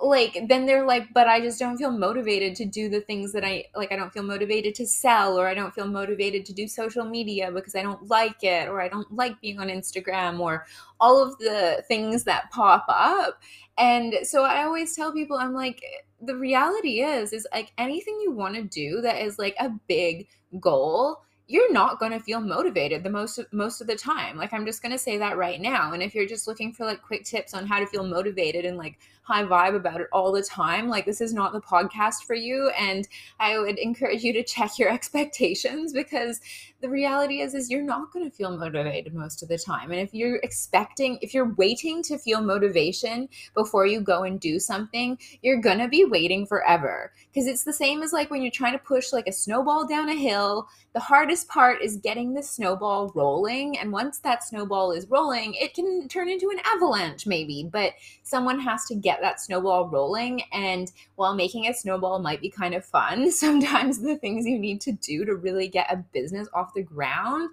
like 0.00 0.38
then 0.48 0.64
they're 0.64 0.86
like 0.86 1.12
but 1.12 1.28
i 1.28 1.40
just 1.40 1.58
don't 1.58 1.76
feel 1.76 1.90
motivated 1.90 2.54
to 2.54 2.64
do 2.64 2.88
the 2.88 3.02
things 3.02 3.32
that 3.32 3.44
i 3.44 3.64
like 3.76 3.92
i 3.92 3.96
don't 3.96 4.12
feel 4.12 4.22
motivated 4.22 4.74
to 4.74 4.86
sell 4.86 5.38
or 5.38 5.46
i 5.46 5.54
don't 5.54 5.74
feel 5.74 5.86
motivated 5.86 6.44
to 6.44 6.54
do 6.54 6.66
social 6.66 7.04
media 7.04 7.50
because 7.52 7.74
i 7.74 7.82
don't 7.82 8.08
like 8.08 8.42
it 8.42 8.68
or 8.68 8.80
i 8.80 8.88
don't 8.88 9.12
like 9.14 9.38
being 9.40 9.60
on 9.60 9.68
instagram 9.68 10.40
or 10.40 10.64
all 11.00 11.22
of 11.22 11.36
the 11.38 11.82
things 11.88 12.24
that 12.24 12.50
pop 12.50 12.84
up. 12.88 13.40
And 13.78 14.14
so 14.22 14.44
i 14.44 14.64
always 14.64 14.96
tell 14.96 15.12
people 15.12 15.36
i'm 15.36 15.54
like 15.54 15.82
the 16.22 16.36
reality 16.36 17.00
is 17.00 17.32
is 17.32 17.46
like 17.52 17.72
anything 17.78 18.18
you 18.22 18.30
want 18.30 18.54
to 18.54 18.62
do 18.62 19.00
that 19.02 19.22
is 19.22 19.38
like 19.38 19.56
a 19.58 19.70
big 19.86 20.28
goal 20.60 21.22
you're 21.50 21.72
not 21.72 21.98
going 21.98 22.12
to 22.12 22.20
feel 22.20 22.40
motivated 22.40 23.02
the 23.02 23.10
most 23.10 23.40
most 23.50 23.80
of 23.80 23.88
the 23.88 23.96
time. 23.96 24.36
Like 24.36 24.52
i'm 24.52 24.64
just 24.64 24.82
going 24.82 24.92
to 24.92 24.98
say 24.98 25.18
that 25.18 25.36
right 25.36 25.60
now. 25.60 25.92
And 25.92 26.00
if 26.00 26.14
you're 26.14 26.26
just 26.26 26.46
looking 26.46 26.72
for 26.72 26.86
like 26.86 27.02
quick 27.02 27.24
tips 27.24 27.54
on 27.54 27.66
how 27.66 27.80
to 27.80 27.86
feel 27.86 28.04
motivated 28.04 28.64
and 28.64 28.76
like 28.76 29.00
high 29.30 29.44
vibe 29.44 29.76
about 29.76 30.00
it 30.00 30.08
all 30.12 30.32
the 30.32 30.42
time. 30.42 30.88
Like 30.88 31.06
this 31.06 31.20
is 31.20 31.32
not 31.32 31.52
the 31.52 31.60
podcast 31.60 32.24
for 32.26 32.34
you 32.34 32.70
and 32.78 33.06
i 33.38 33.58
would 33.58 33.78
encourage 33.78 34.22
you 34.22 34.32
to 34.32 34.42
check 34.42 34.78
your 34.78 34.90
expectations 34.98 35.92
because 35.92 36.40
the 36.80 36.88
reality 36.88 37.40
is 37.40 37.54
is 37.54 37.70
you're 37.70 37.82
not 37.82 38.10
going 38.10 38.24
to 38.28 38.34
feel 38.34 38.56
motivated 38.56 39.14
most 39.14 39.42
of 39.42 39.48
the 39.48 39.58
time. 39.58 39.90
And 39.90 40.00
if 40.00 40.14
you're 40.14 40.36
expecting 40.36 41.18
if 41.20 41.34
you're 41.34 41.52
waiting 41.54 42.02
to 42.04 42.18
feel 42.18 42.40
motivation 42.40 43.28
before 43.54 43.86
you 43.86 44.00
go 44.00 44.22
and 44.22 44.40
do 44.40 44.58
something 44.58 45.18
you're 45.42 45.60
going 45.60 45.78
to 45.78 45.88
be 45.88 46.04
waiting 46.04 46.46
forever. 46.46 47.12
Because 47.32 47.46
it's 47.46 47.64
the 47.64 47.72
same 47.72 48.02
as 48.02 48.12
like 48.12 48.30
when 48.30 48.42
you're 48.42 48.50
trying 48.50 48.72
to 48.72 48.78
push 48.78 49.12
like 49.12 49.26
a 49.26 49.32
snowball 49.32 49.86
down 49.86 50.08
a 50.08 50.14
hill 50.14 50.68
the 50.92 51.00
hardest 51.00 51.48
part 51.48 51.82
is 51.82 51.96
getting 51.96 52.34
the 52.34 52.42
snowball 52.42 53.12
rolling. 53.14 53.78
And 53.78 53.92
once 53.92 54.18
that 54.20 54.42
snowball 54.42 54.92
is 54.92 55.06
rolling 55.08 55.54
it 55.54 55.74
can 55.74 56.08
turn 56.08 56.28
into 56.28 56.50
an 56.50 56.60
avalanche 56.74 57.26
maybe 57.26 57.68
but 57.70 57.92
someone 58.22 58.60
has 58.60 58.86
to 58.86 58.94
get 58.94 59.19
that 59.20 59.40
snowball 59.40 59.88
rolling 59.88 60.42
and 60.52 60.92
while 61.16 61.34
making 61.34 61.66
a 61.66 61.74
snowball 61.74 62.18
might 62.18 62.40
be 62.40 62.50
kind 62.50 62.74
of 62.74 62.84
fun 62.84 63.30
sometimes 63.40 64.00
the 64.00 64.16
things 64.16 64.46
you 64.46 64.58
need 64.58 64.80
to 64.80 64.92
do 64.92 65.24
to 65.24 65.34
really 65.34 65.68
get 65.68 65.92
a 65.92 65.96
business 66.12 66.48
off 66.54 66.74
the 66.74 66.82
ground, 66.82 67.50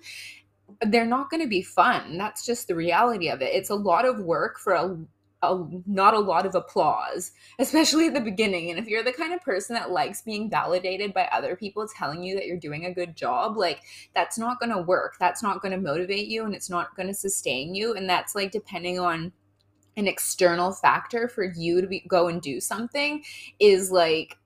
they're 0.88 1.06
not 1.06 1.30
going 1.30 1.42
to 1.42 1.48
be 1.48 1.62
fun. 1.62 2.18
That's 2.18 2.46
just 2.46 2.68
the 2.68 2.76
reality 2.76 3.30
of 3.30 3.42
it. 3.42 3.54
It's 3.54 3.70
a 3.70 3.76
lot 3.76 4.06
of 4.06 4.20
work 4.20 4.60
for 4.60 4.74
a 4.74 4.98
a, 5.44 5.64
not 5.86 6.16
a 6.16 6.20
lot 6.20 6.46
of 6.46 6.56
applause, 6.56 7.32
especially 7.60 8.08
at 8.08 8.14
the 8.14 8.22
beginning. 8.22 8.70
And 8.70 8.80
if 8.80 8.88
you're 8.88 9.04
the 9.04 9.14
kind 9.14 9.34
of 9.34 9.42
person 9.44 9.76
that 9.76 9.92
likes 9.92 10.22
being 10.22 10.50
validated 10.50 11.14
by 11.14 11.26
other 11.26 11.56
people 11.56 11.88
telling 11.88 12.24
you 12.24 12.36
that 12.36 12.48
you're 12.48 12.58
doing 12.58 12.86
a 12.86 12.94
good 12.94 13.16
job, 13.16 13.56
like 13.56 13.82
that's 14.16 14.38
not 14.38 14.60
going 14.60 14.72
to 14.72 14.82
work. 14.82 15.18
That's 15.20 15.44
not 15.44 15.62
going 15.62 15.74
to 15.74 15.80
motivate 15.80 16.28
you 16.28 16.46
and 16.46 16.56
it's 16.56 16.70
not 16.70 16.96
going 16.96 17.08
to 17.08 17.14
sustain 17.14 17.76
you. 17.76 17.94
And 17.94 18.10
that's 18.10 18.34
like 18.34 18.52
depending 18.52 19.00
on 19.00 19.32
an 19.98 20.08
external 20.08 20.72
factor 20.72 21.28
for 21.28 21.44
you 21.44 21.82
to 21.82 21.88
be, 21.88 22.06
go 22.08 22.28
and 22.28 22.42
do 22.42 22.62
something 22.62 23.24
is 23.60 23.92
like 23.92 24.38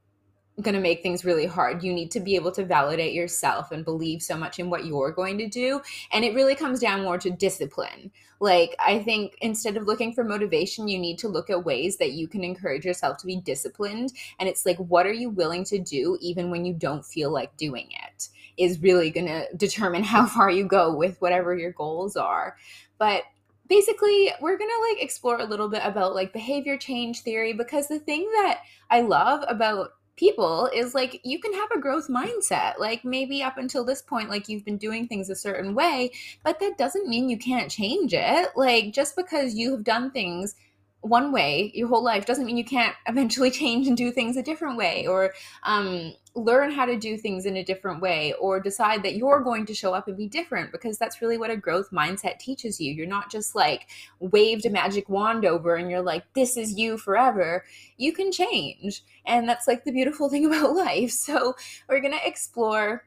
going 0.61 0.75
to 0.75 0.81
make 0.81 1.01
things 1.01 1.25
really 1.25 1.45
hard. 1.45 1.83
You 1.83 1.93
need 1.93 2.11
to 2.11 2.19
be 2.19 2.35
able 2.35 2.51
to 2.53 2.65
validate 2.65 3.13
yourself 3.13 3.71
and 3.71 3.85
believe 3.85 4.21
so 4.21 4.37
much 4.37 4.59
in 4.59 4.69
what 4.69 4.85
you're 4.85 5.11
going 5.11 5.37
to 5.39 5.47
do. 5.47 5.81
And 6.11 6.23
it 6.23 6.33
really 6.33 6.55
comes 6.55 6.79
down 6.79 7.03
more 7.03 7.17
to 7.19 7.29
discipline. 7.29 8.11
Like, 8.39 8.75
I 8.79 8.99
think 8.99 9.37
instead 9.41 9.77
of 9.77 9.85
looking 9.85 10.13
for 10.13 10.23
motivation, 10.23 10.87
you 10.87 10.99
need 10.99 11.19
to 11.19 11.27
look 11.27 11.49
at 11.49 11.63
ways 11.63 11.97
that 11.97 12.13
you 12.13 12.27
can 12.27 12.43
encourage 12.43 12.85
yourself 12.85 13.17
to 13.17 13.27
be 13.27 13.37
disciplined. 13.37 14.13
And 14.39 14.49
it's 14.49 14.65
like, 14.65 14.77
what 14.77 15.05
are 15.05 15.13
you 15.13 15.29
willing 15.29 15.63
to 15.65 15.79
do 15.79 16.17
even 16.21 16.49
when 16.49 16.65
you 16.65 16.73
don't 16.73 17.05
feel 17.05 17.31
like 17.31 17.55
doing 17.57 17.89
it? 17.91 18.29
Is 18.57 18.81
really 18.81 19.09
going 19.09 19.27
to 19.27 19.47
determine 19.55 20.03
how 20.03 20.25
far 20.25 20.49
you 20.49 20.65
go 20.65 20.95
with 20.95 21.21
whatever 21.21 21.55
your 21.55 21.71
goals 21.71 22.15
are. 22.15 22.57
But 22.97 23.23
basically 23.71 24.29
we're 24.41 24.57
going 24.57 24.69
to 24.69 24.89
like 24.91 25.01
explore 25.01 25.39
a 25.39 25.45
little 25.45 25.69
bit 25.69 25.81
about 25.85 26.13
like 26.13 26.33
behavior 26.33 26.75
change 26.75 27.21
theory 27.21 27.53
because 27.53 27.87
the 27.87 27.99
thing 27.99 28.29
that 28.33 28.63
I 28.89 28.99
love 28.99 29.45
about 29.47 29.91
people 30.17 30.69
is 30.75 30.93
like 30.93 31.21
you 31.23 31.39
can 31.39 31.53
have 31.53 31.71
a 31.71 31.79
growth 31.79 32.09
mindset 32.09 32.77
like 32.79 33.05
maybe 33.05 33.41
up 33.41 33.57
until 33.57 33.85
this 33.85 34.01
point 34.01 34.29
like 34.29 34.49
you've 34.49 34.65
been 34.65 34.75
doing 34.75 35.07
things 35.07 35.29
a 35.29 35.35
certain 35.37 35.73
way 35.73 36.11
but 36.43 36.59
that 36.59 36.77
doesn't 36.77 37.07
mean 37.07 37.29
you 37.29 37.37
can't 37.37 37.71
change 37.71 38.13
it. 38.13 38.49
Like 38.57 38.91
just 38.91 39.15
because 39.15 39.55
you 39.55 39.71
have 39.71 39.85
done 39.85 40.11
things 40.11 40.55
one 41.01 41.31
way 41.31 41.71
your 41.73 41.87
whole 41.87 42.03
life 42.03 42.25
doesn't 42.25 42.45
mean 42.45 42.57
you 42.57 42.63
can't 42.63 42.95
eventually 43.07 43.51
change 43.51 43.87
and 43.87 43.97
do 43.97 44.11
things 44.11 44.37
a 44.37 44.43
different 44.43 44.77
way 44.77 45.07
or 45.07 45.33
um, 45.63 46.13
learn 46.35 46.71
how 46.71 46.85
to 46.85 46.97
do 46.97 47.17
things 47.17 47.45
in 47.45 47.57
a 47.57 47.63
different 47.63 48.01
way 48.01 48.33
or 48.39 48.59
decide 48.59 49.03
that 49.03 49.15
you're 49.15 49.41
going 49.41 49.65
to 49.65 49.73
show 49.73 49.93
up 49.93 50.07
and 50.07 50.15
be 50.15 50.27
different 50.27 50.71
because 50.71 50.97
that's 50.97 51.21
really 51.21 51.37
what 51.37 51.49
a 51.49 51.57
growth 51.57 51.89
mindset 51.91 52.39
teaches 52.39 52.79
you. 52.79 52.93
You're 52.93 53.07
not 53.07 53.31
just 53.31 53.55
like 53.55 53.87
waved 54.19 54.65
a 54.65 54.69
magic 54.69 55.09
wand 55.09 55.45
over 55.45 55.75
and 55.75 55.89
you're 55.89 56.01
like, 56.01 56.23
this 56.33 56.55
is 56.55 56.77
you 56.77 56.97
forever. 56.97 57.65
You 57.97 58.13
can 58.13 58.31
change. 58.31 59.03
And 59.25 59.49
that's 59.49 59.67
like 59.67 59.83
the 59.83 59.91
beautiful 59.91 60.29
thing 60.29 60.45
about 60.51 60.75
life. 60.75 61.11
So 61.11 61.55
we're 61.89 61.99
going 61.99 62.17
to 62.17 62.27
explore 62.27 63.03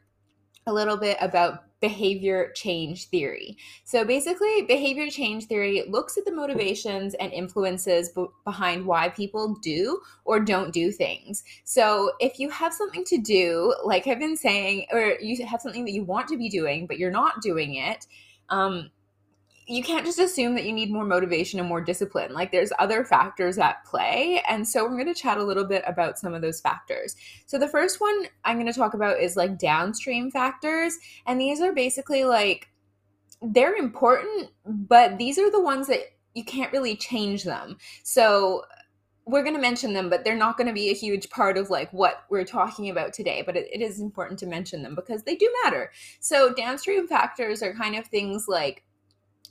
a 0.66 0.72
little 0.72 0.96
bit 0.96 1.16
about 1.20 1.64
behavior 1.80 2.50
change 2.54 3.08
theory. 3.08 3.58
So 3.84 4.06
basically, 4.06 4.62
behavior 4.62 5.10
change 5.10 5.44
theory 5.44 5.84
looks 5.86 6.16
at 6.16 6.24
the 6.24 6.32
motivations 6.32 7.12
and 7.14 7.30
influences 7.30 8.08
b- 8.08 8.24
behind 8.44 8.86
why 8.86 9.10
people 9.10 9.56
do 9.62 10.00
or 10.24 10.40
don't 10.40 10.72
do 10.72 10.90
things. 10.90 11.44
So 11.64 12.12
if 12.20 12.38
you 12.38 12.48
have 12.48 12.72
something 12.72 13.04
to 13.04 13.18
do, 13.18 13.74
like 13.84 14.06
I've 14.06 14.18
been 14.18 14.36
saying, 14.36 14.86
or 14.92 15.18
you 15.20 15.44
have 15.44 15.60
something 15.60 15.84
that 15.84 15.92
you 15.92 16.04
want 16.04 16.28
to 16.28 16.38
be 16.38 16.48
doing, 16.48 16.86
but 16.86 16.98
you're 16.98 17.10
not 17.10 17.42
doing 17.42 17.74
it, 17.74 18.06
um, 18.48 18.90
you 19.66 19.82
can't 19.82 20.04
just 20.04 20.18
assume 20.18 20.54
that 20.54 20.64
you 20.64 20.72
need 20.72 20.92
more 20.92 21.04
motivation 21.04 21.58
and 21.58 21.68
more 21.68 21.80
discipline. 21.80 22.32
Like 22.34 22.52
there's 22.52 22.72
other 22.78 23.04
factors 23.04 23.58
at 23.58 23.84
play. 23.84 24.42
And 24.48 24.66
so 24.66 24.84
we're 24.84 25.02
going 25.02 25.06
to 25.06 25.14
chat 25.14 25.38
a 25.38 25.44
little 25.44 25.64
bit 25.64 25.82
about 25.86 26.18
some 26.18 26.34
of 26.34 26.42
those 26.42 26.60
factors. 26.60 27.16
So 27.46 27.58
the 27.58 27.68
first 27.68 28.00
one 28.00 28.26
I'm 28.44 28.56
going 28.56 28.70
to 28.70 28.78
talk 28.78 28.94
about 28.94 29.20
is 29.20 29.36
like 29.36 29.58
downstream 29.58 30.30
factors. 30.30 30.98
And 31.26 31.40
these 31.40 31.60
are 31.60 31.72
basically 31.72 32.24
like 32.24 32.68
they're 33.40 33.74
important, 33.74 34.50
but 34.66 35.18
these 35.18 35.38
are 35.38 35.50
the 35.50 35.62
ones 35.62 35.86
that 35.86 36.00
you 36.34 36.44
can't 36.44 36.72
really 36.72 36.96
change 36.96 37.44
them. 37.44 37.78
So 38.02 38.64
we're 39.26 39.42
going 39.42 39.54
to 39.54 39.60
mention 39.60 39.94
them, 39.94 40.10
but 40.10 40.24
they're 40.24 40.36
not 40.36 40.58
going 40.58 40.66
to 40.66 40.74
be 40.74 40.90
a 40.90 40.94
huge 40.94 41.30
part 41.30 41.56
of 41.56 41.70
like 41.70 41.90
what 41.92 42.24
we're 42.28 42.44
talking 42.44 42.90
about 42.90 43.14
today. 43.14 43.42
But 43.44 43.56
it, 43.56 43.68
it 43.72 43.80
is 43.80 44.00
important 44.00 44.38
to 44.40 44.46
mention 44.46 44.82
them 44.82 44.94
because 44.94 45.22
they 45.22 45.36
do 45.36 45.50
matter. 45.64 45.90
So 46.20 46.52
downstream 46.52 47.08
factors 47.08 47.62
are 47.62 47.72
kind 47.72 47.96
of 47.96 48.06
things 48.06 48.46
like 48.48 48.83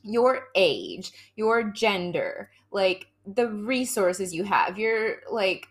your 0.04 0.48
age, 0.56 1.12
your 1.36 1.64
gender, 1.64 2.52
like 2.72 3.08
the 3.26 3.48
resources 3.48 4.34
you 4.34 4.44
have, 4.44 4.78
your 4.78 5.18
like 5.32 5.68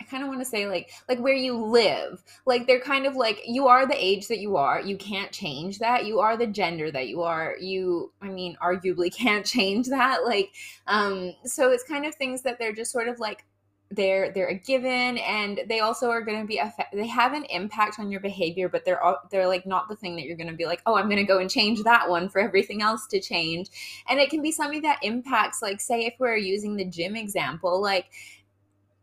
I 0.00 0.04
kind 0.04 0.24
of 0.24 0.28
want 0.28 0.40
to 0.40 0.44
say 0.44 0.66
like 0.66 0.90
like 1.08 1.20
where 1.20 1.34
you 1.34 1.56
live. 1.56 2.22
Like 2.44 2.66
they're 2.66 2.80
kind 2.80 3.06
of 3.06 3.14
like 3.14 3.42
you 3.46 3.68
are 3.68 3.86
the 3.86 3.96
age 3.96 4.26
that 4.28 4.40
you 4.40 4.56
are. 4.56 4.80
You 4.80 4.96
can't 4.96 5.30
change 5.32 5.78
that. 5.78 6.06
You 6.06 6.18
are 6.20 6.36
the 6.36 6.46
gender 6.46 6.90
that 6.90 7.08
you 7.08 7.22
are. 7.22 7.56
You 7.60 8.12
I 8.20 8.28
mean 8.28 8.56
arguably 8.62 9.14
can't 9.16 9.46
change 9.46 9.88
that. 9.88 10.24
Like 10.24 10.50
um 10.86 11.34
so 11.44 11.70
it's 11.70 11.84
kind 11.84 12.04
of 12.04 12.14
things 12.14 12.42
that 12.42 12.58
they're 12.58 12.74
just 12.74 12.92
sort 12.92 13.08
of 13.08 13.20
like 13.20 13.44
they're 13.94 14.32
they're 14.32 14.48
a 14.48 14.54
given 14.54 15.18
and 15.18 15.60
they 15.68 15.80
also 15.80 16.10
are 16.10 16.22
going 16.22 16.40
to 16.40 16.46
be 16.46 16.58
effect- 16.58 16.94
they 16.94 17.06
have 17.06 17.32
an 17.32 17.44
impact 17.44 17.98
on 17.98 18.10
your 18.10 18.20
behavior 18.20 18.68
but 18.68 18.84
they're 18.84 19.02
all, 19.02 19.18
they're 19.30 19.46
like 19.46 19.66
not 19.66 19.88
the 19.88 19.96
thing 19.96 20.16
that 20.16 20.24
you're 20.24 20.36
going 20.36 20.48
to 20.50 20.56
be 20.56 20.66
like 20.66 20.82
oh 20.86 20.96
i'm 20.96 21.06
going 21.06 21.16
to 21.16 21.24
go 21.24 21.38
and 21.38 21.50
change 21.50 21.82
that 21.82 22.08
one 22.08 22.28
for 22.28 22.40
everything 22.40 22.82
else 22.82 23.06
to 23.06 23.20
change. 23.20 23.70
And 24.08 24.18
it 24.18 24.30
can 24.30 24.42
be 24.42 24.52
something 24.52 24.82
that 24.82 24.98
impacts 25.02 25.62
like 25.62 25.80
say 25.80 26.06
if 26.06 26.14
we're 26.18 26.36
using 26.36 26.76
the 26.76 26.84
gym 26.84 27.16
example 27.16 27.80
like 27.80 28.06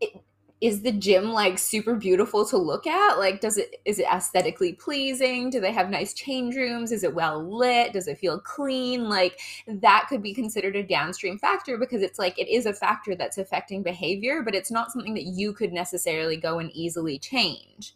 it, 0.01 0.21
is 0.61 0.81
the 0.81 0.91
gym 0.91 1.31
like 1.31 1.57
super 1.57 1.95
beautiful 1.95 2.45
to 2.45 2.57
look 2.57 2.85
at? 2.85 3.17
Like 3.17 3.39
does 3.39 3.57
it 3.57 3.81
is 3.85 3.99
it 3.99 4.07
aesthetically 4.11 4.73
pleasing? 4.73 5.49
Do 5.49 5.59
they 5.59 5.71
have 5.71 5.89
nice 5.89 6.13
change 6.13 6.55
rooms? 6.55 6.91
Is 6.91 7.03
it 7.03 7.13
well 7.13 7.41
lit? 7.41 7.93
Does 7.93 8.07
it 8.07 8.17
feel 8.17 8.39
clean? 8.39 9.07
Like 9.07 9.39
that 9.67 10.07
could 10.09 10.21
be 10.21 10.33
considered 10.33 10.75
a 10.75 10.83
downstream 10.83 11.37
factor 11.39 11.77
because 11.77 12.01
it's 12.01 12.19
like 12.19 12.37
it 12.37 12.49
is 12.49 12.65
a 12.65 12.73
factor 12.73 13.15
that's 13.15 13.37
affecting 13.37 13.83
behavior 13.83 14.41
but 14.43 14.55
it's 14.55 14.71
not 14.71 14.91
something 14.91 15.13
that 15.13 15.23
you 15.23 15.53
could 15.53 15.71
necessarily 15.71 16.37
go 16.37 16.59
and 16.59 16.71
easily 16.73 17.17
change 17.17 17.93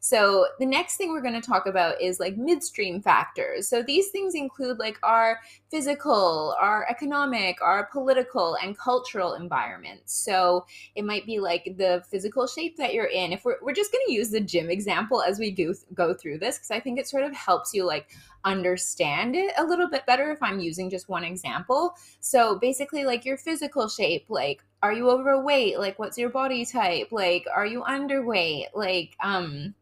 so 0.00 0.46
the 0.58 0.66
next 0.66 0.96
thing 0.96 1.12
we're 1.12 1.20
going 1.20 1.40
to 1.40 1.46
talk 1.46 1.66
about 1.66 2.00
is 2.00 2.18
like 2.18 2.38
midstream 2.38 3.02
factors. 3.02 3.68
So 3.68 3.82
these 3.82 4.08
things 4.08 4.34
include 4.34 4.78
like 4.78 4.98
our 5.02 5.40
physical, 5.70 6.56
our 6.58 6.86
economic, 6.88 7.60
our 7.60 7.86
political 7.92 8.56
and 8.62 8.76
cultural 8.78 9.34
environments. 9.34 10.14
So 10.14 10.64
it 10.96 11.04
might 11.04 11.26
be 11.26 11.38
like 11.38 11.74
the 11.76 12.02
physical 12.10 12.46
shape 12.46 12.78
that 12.78 12.94
you're 12.94 13.04
in. 13.04 13.32
If 13.32 13.44
we're, 13.44 13.58
we're 13.60 13.74
just 13.74 13.92
going 13.92 14.04
to 14.06 14.12
use 14.12 14.30
the 14.30 14.40
gym 14.40 14.70
example 14.70 15.22
as 15.22 15.38
we 15.38 15.50
go, 15.50 15.74
go 15.92 16.14
through 16.14 16.38
this, 16.38 16.56
because 16.56 16.70
I 16.70 16.80
think 16.80 16.98
it 16.98 17.06
sort 17.06 17.24
of 17.24 17.34
helps 17.34 17.74
you 17.74 17.84
like 17.84 18.08
understand 18.44 19.36
it 19.36 19.52
a 19.58 19.64
little 19.64 19.88
bit 19.88 20.06
better 20.06 20.30
if 20.30 20.42
I'm 20.42 20.60
using 20.60 20.88
just 20.88 21.10
one 21.10 21.24
example. 21.24 21.94
So 22.20 22.58
basically, 22.58 23.04
like 23.04 23.26
your 23.26 23.36
physical 23.36 23.86
shape, 23.86 24.24
like 24.30 24.62
are 24.82 24.94
you 24.94 25.10
overweight? 25.10 25.78
Like 25.78 25.98
what's 25.98 26.16
your 26.16 26.30
body 26.30 26.64
type? 26.64 27.08
Like 27.10 27.44
are 27.54 27.66
you 27.66 27.82
underweight? 27.82 28.68
Like 28.74 29.14
um 29.22 29.74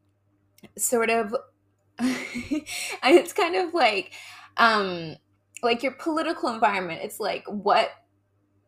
sort 0.77 1.11
of 1.11 1.35
it's 2.01 3.33
kind 3.33 3.57
of 3.57 3.75
like 3.75 4.13
um 4.57 5.17
like 5.63 5.83
your 5.83 5.93
political 5.93 6.49
environment. 6.51 7.01
It's 7.03 7.21
like 7.21 7.45
what 7.47 7.91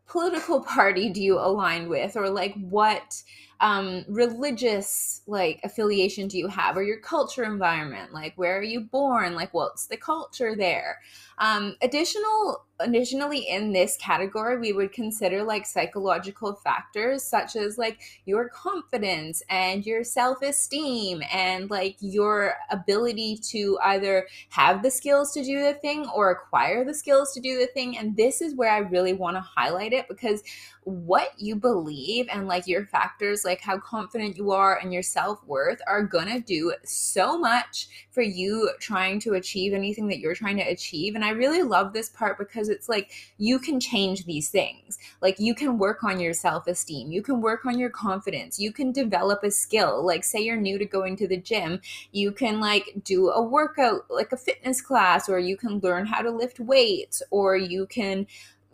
political 0.06 0.61
party 0.64 1.11
do 1.11 1.23
you 1.23 1.38
align 1.38 1.88
with? 1.88 2.16
Or 2.16 2.28
like 2.28 2.54
what 2.54 3.23
um, 3.61 4.05
religious 4.09 5.21
like 5.26 5.61
affiliation 5.64 6.29
do 6.29 6.38
you 6.38 6.49
have 6.49 6.76
or 6.76 6.83
your 6.83 6.99
culture 7.00 7.45
environment? 7.45 8.12
Like 8.12 8.33
where 8.37 8.59
are 8.59 8.62
you 8.62 8.81
born? 8.81 9.35
Like 9.35 9.52
what's 9.52 9.87
the 9.87 9.97
culture 9.97 10.57
there? 10.57 11.00
Um, 11.38 11.76
additional 11.83 12.64
additionally 12.81 13.40
in 13.40 13.73
this 13.73 13.97
category 13.99 14.59
we 14.59 14.73
would 14.73 14.90
consider 14.90 15.43
like 15.43 15.67
psychological 15.67 16.55
factors 16.55 17.23
such 17.23 17.55
as 17.55 17.76
like 17.76 18.00
your 18.25 18.49
confidence 18.49 19.43
and 19.50 19.85
your 19.85 20.02
self-esteem 20.02 21.23
and 21.31 21.71
like 21.71 21.97
your 22.00 22.55
ability 22.71 23.37
to 23.37 23.79
either 23.85 24.26
have 24.49 24.83
the 24.83 24.90
skills 24.90 25.33
to 25.33 25.45
do 25.45 25.62
the 25.62 25.75
thing 25.75 26.07
or 26.14 26.31
acquire 26.31 26.83
the 26.85 26.95
skills 26.95 27.35
to 27.35 27.40
do 27.40 27.59
the 27.59 27.67
thing. 27.67 27.99
And 27.99 28.17
this 28.17 28.40
is 28.40 28.55
where 28.55 28.71
i 28.71 28.79
really 28.79 29.12
want 29.12 29.37
to 29.37 29.40
highlight 29.40 29.93
it 29.93 30.09
because 30.09 30.43
what 30.84 31.32
you 31.38 31.54
believe 31.56 32.26
and 32.30 32.49
like 32.49 32.66
your 32.66 32.87
factors 32.87 33.44
like 33.44 33.60
how 33.60 33.78
confident 33.78 34.37
you 34.37 34.50
are 34.50 34.78
and 34.78 34.92
your 34.92 35.02
self-worth 35.02 35.80
are 35.87 36.02
gonna 36.02 36.40
do 36.40 36.72
so 36.84 37.38
much 37.38 37.88
for 38.10 38.22
you 38.22 38.70
trying 38.80 39.20
to 39.20 39.34
achieve 39.34 39.72
anything 39.72 40.08
that 40.08 40.18
you're 40.18 40.34
trying 40.34 40.56
to 40.56 40.62
achieve. 40.62 41.14
And 41.14 41.25
i 41.25 41.30
really 41.30 41.62
love 41.62 41.92
this 41.92 42.08
part 42.08 42.38
because 42.38 42.68
it's 42.68 42.88
like 42.88 43.12
you 43.38 43.58
can 43.58 43.78
change 43.78 44.25
these 44.25 44.49
things. 44.49 44.99
Like 45.20 45.38
you 45.38 45.54
can 45.54 45.78
work 45.78 46.02
on 46.02 46.18
your 46.18 46.32
self-esteem. 46.32 47.12
You 47.12 47.22
can 47.22 47.40
work 47.40 47.66
on 47.66 47.78
your 47.78 47.90
confidence. 47.90 48.58
You 48.58 48.72
can 48.72 48.92
develop 48.92 49.44
a 49.44 49.50
skill. 49.50 50.04
Like 50.04 50.25
say 50.25 50.40
you're 50.40 50.56
new 50.56 50.78
to 50.78 50.84
going 50.87 51.16
to 51.16 51.28
the 51.28 51.37
gym 51.37 51.80
you 52.12 52.32
can 52.32 52.60
like 52.60 52.92
do 53.04 53.30
a 53.30 53.42
workout 53.42 54.10
like 54.10 54.32
a 54.32 54.37
fitness 54.37 54.80
class 54.80 55.28
or 55.28 55.38
you 55.38 55.56
can 55.56 55.78
learn 55.80 56.06
how 56.06 56.20
to 56.20 56.30
lift 56.30 56.60
weights 56.60 57.22
or 57.30 57.56
you 57.56 57.87
can 57.87 58.26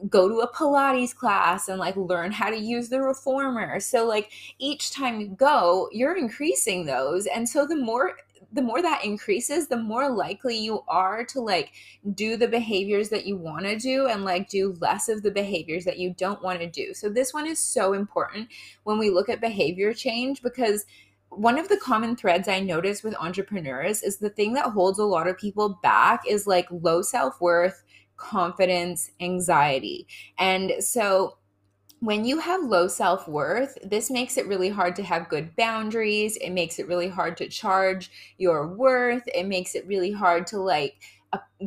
go 0.09 0.29
to 0.29 0.41
a 0.41 0.53
Pilates 0.53 1.15
class 1.15 1.69
and 1.69 1.79
like 1.79 1.97
learn 1.97 2.31
how 2.33 2.51
to 2.51 2.57
use 2.57 2.89
the 2.89 3.01
reformer. 3.01 3.81
So 3.81 4.07
like 4.07 4.31
each 4.59 4.91
time 4.91 5.21
you 5.21 5.29
go, 5.29 5.89
you're 5.93 6.17
increasing 6.17 6.87
those. 6.87 7.27
And 7.27 7.49
so 7.49 7.67
the 7.67 7.77
more 7.77 8.17
the 8.53 8.63
more 8.63 8.81
that 8.81 9.05
increases, 9.05 9.67
the 9.67 9.77
more 9.77 10.09
likely 10.09 10.57
you 10.57 10.83
are 10.89 11.25
to 11.25 11.41
like 11.41 11.73
do 12.15 12.37
the 12.37 12.49
behaviors 12.49 13.09
that 13.09 13.27
you 13.27 13.37
want 13.37 13.67
to 13.67 13.77
do 13.77 14.07
and 14.07 14.25
like 14.25 14.49
do 14.49 14.77
less 14.81 15.09
of 15.09 15.23
the 15.23 15.31
behaviors 15.31 15.85
that 15.85 15.99
you 15.99 16.15
don't 16.17 16.43
want 16.43 16.61
to 16.61 16.67
do. 16.67 16.95
So 16.95 17.09
this 17.09 17.35
one 17.35 17.47
is 17.47 17.59
so 17.59 17.93
important 17.93 18.49
when 18.85 18.99
we 18.99 19.11
look 19.11 19.29
at 19.29 19.41
behavior 19.41 19.93
change 19.93 20.43
because 20.43 20.87
one 21.31 21.59
of 21.59 21.69
the 21.69 21.77
common 21.77 22.17
threads 22.17 22.49
I 22.49 22.61
notice 22.61 23.03
with 23.03 23.15
entrepreneurs 23.17 24.03
is 24.03 24.17
the 24.17 24.31
thing 24.31 24.55
that 24.55 24.71
holds 24.71 24.99
a 24.99 25.05
lot 25.05 25.27
of 25.29 25.37
people 25.37 25.79
back 25.83 26.23
is 26.27 26.47
like 26.47 26.67
low 26.71 27.03
self 27.03 27.41
worth, 27.41 27.83
confidence, 28.17 29.11
anxiety. 29.21 30.07
And 30.39 30.75
so 30.81 31.37
when 32.01 32.25
you 32.25 32.39
have 32.39 32.63
low 32.63 32.89
self 32.89 33.27
worth, 33.27 33.79
this 33.83 34.11
makes 34.11 34.37
it 34.37 34.47
really 34.47 34.69
hard 34.69 34.97
to 34.97 35.03
have 35.03 35.29
good 35.29 35.57
boundaries. 35.57 36.37
It 36.37 36.51
makes 36.51 36.79
it 36.79 36.89
really 36.89 37.09
hard 37.09 37.37
to 37.39 37.49
charge 37.49 38.11
your 38.39 38.67
worth. 38.67 39.23
It 39.35 39.47
makes 39.47 39.75
it 39.75 39.87
really 39.87 40.13
hard 40.13 40.47
to 40.49 40.59
like 40.59 40.97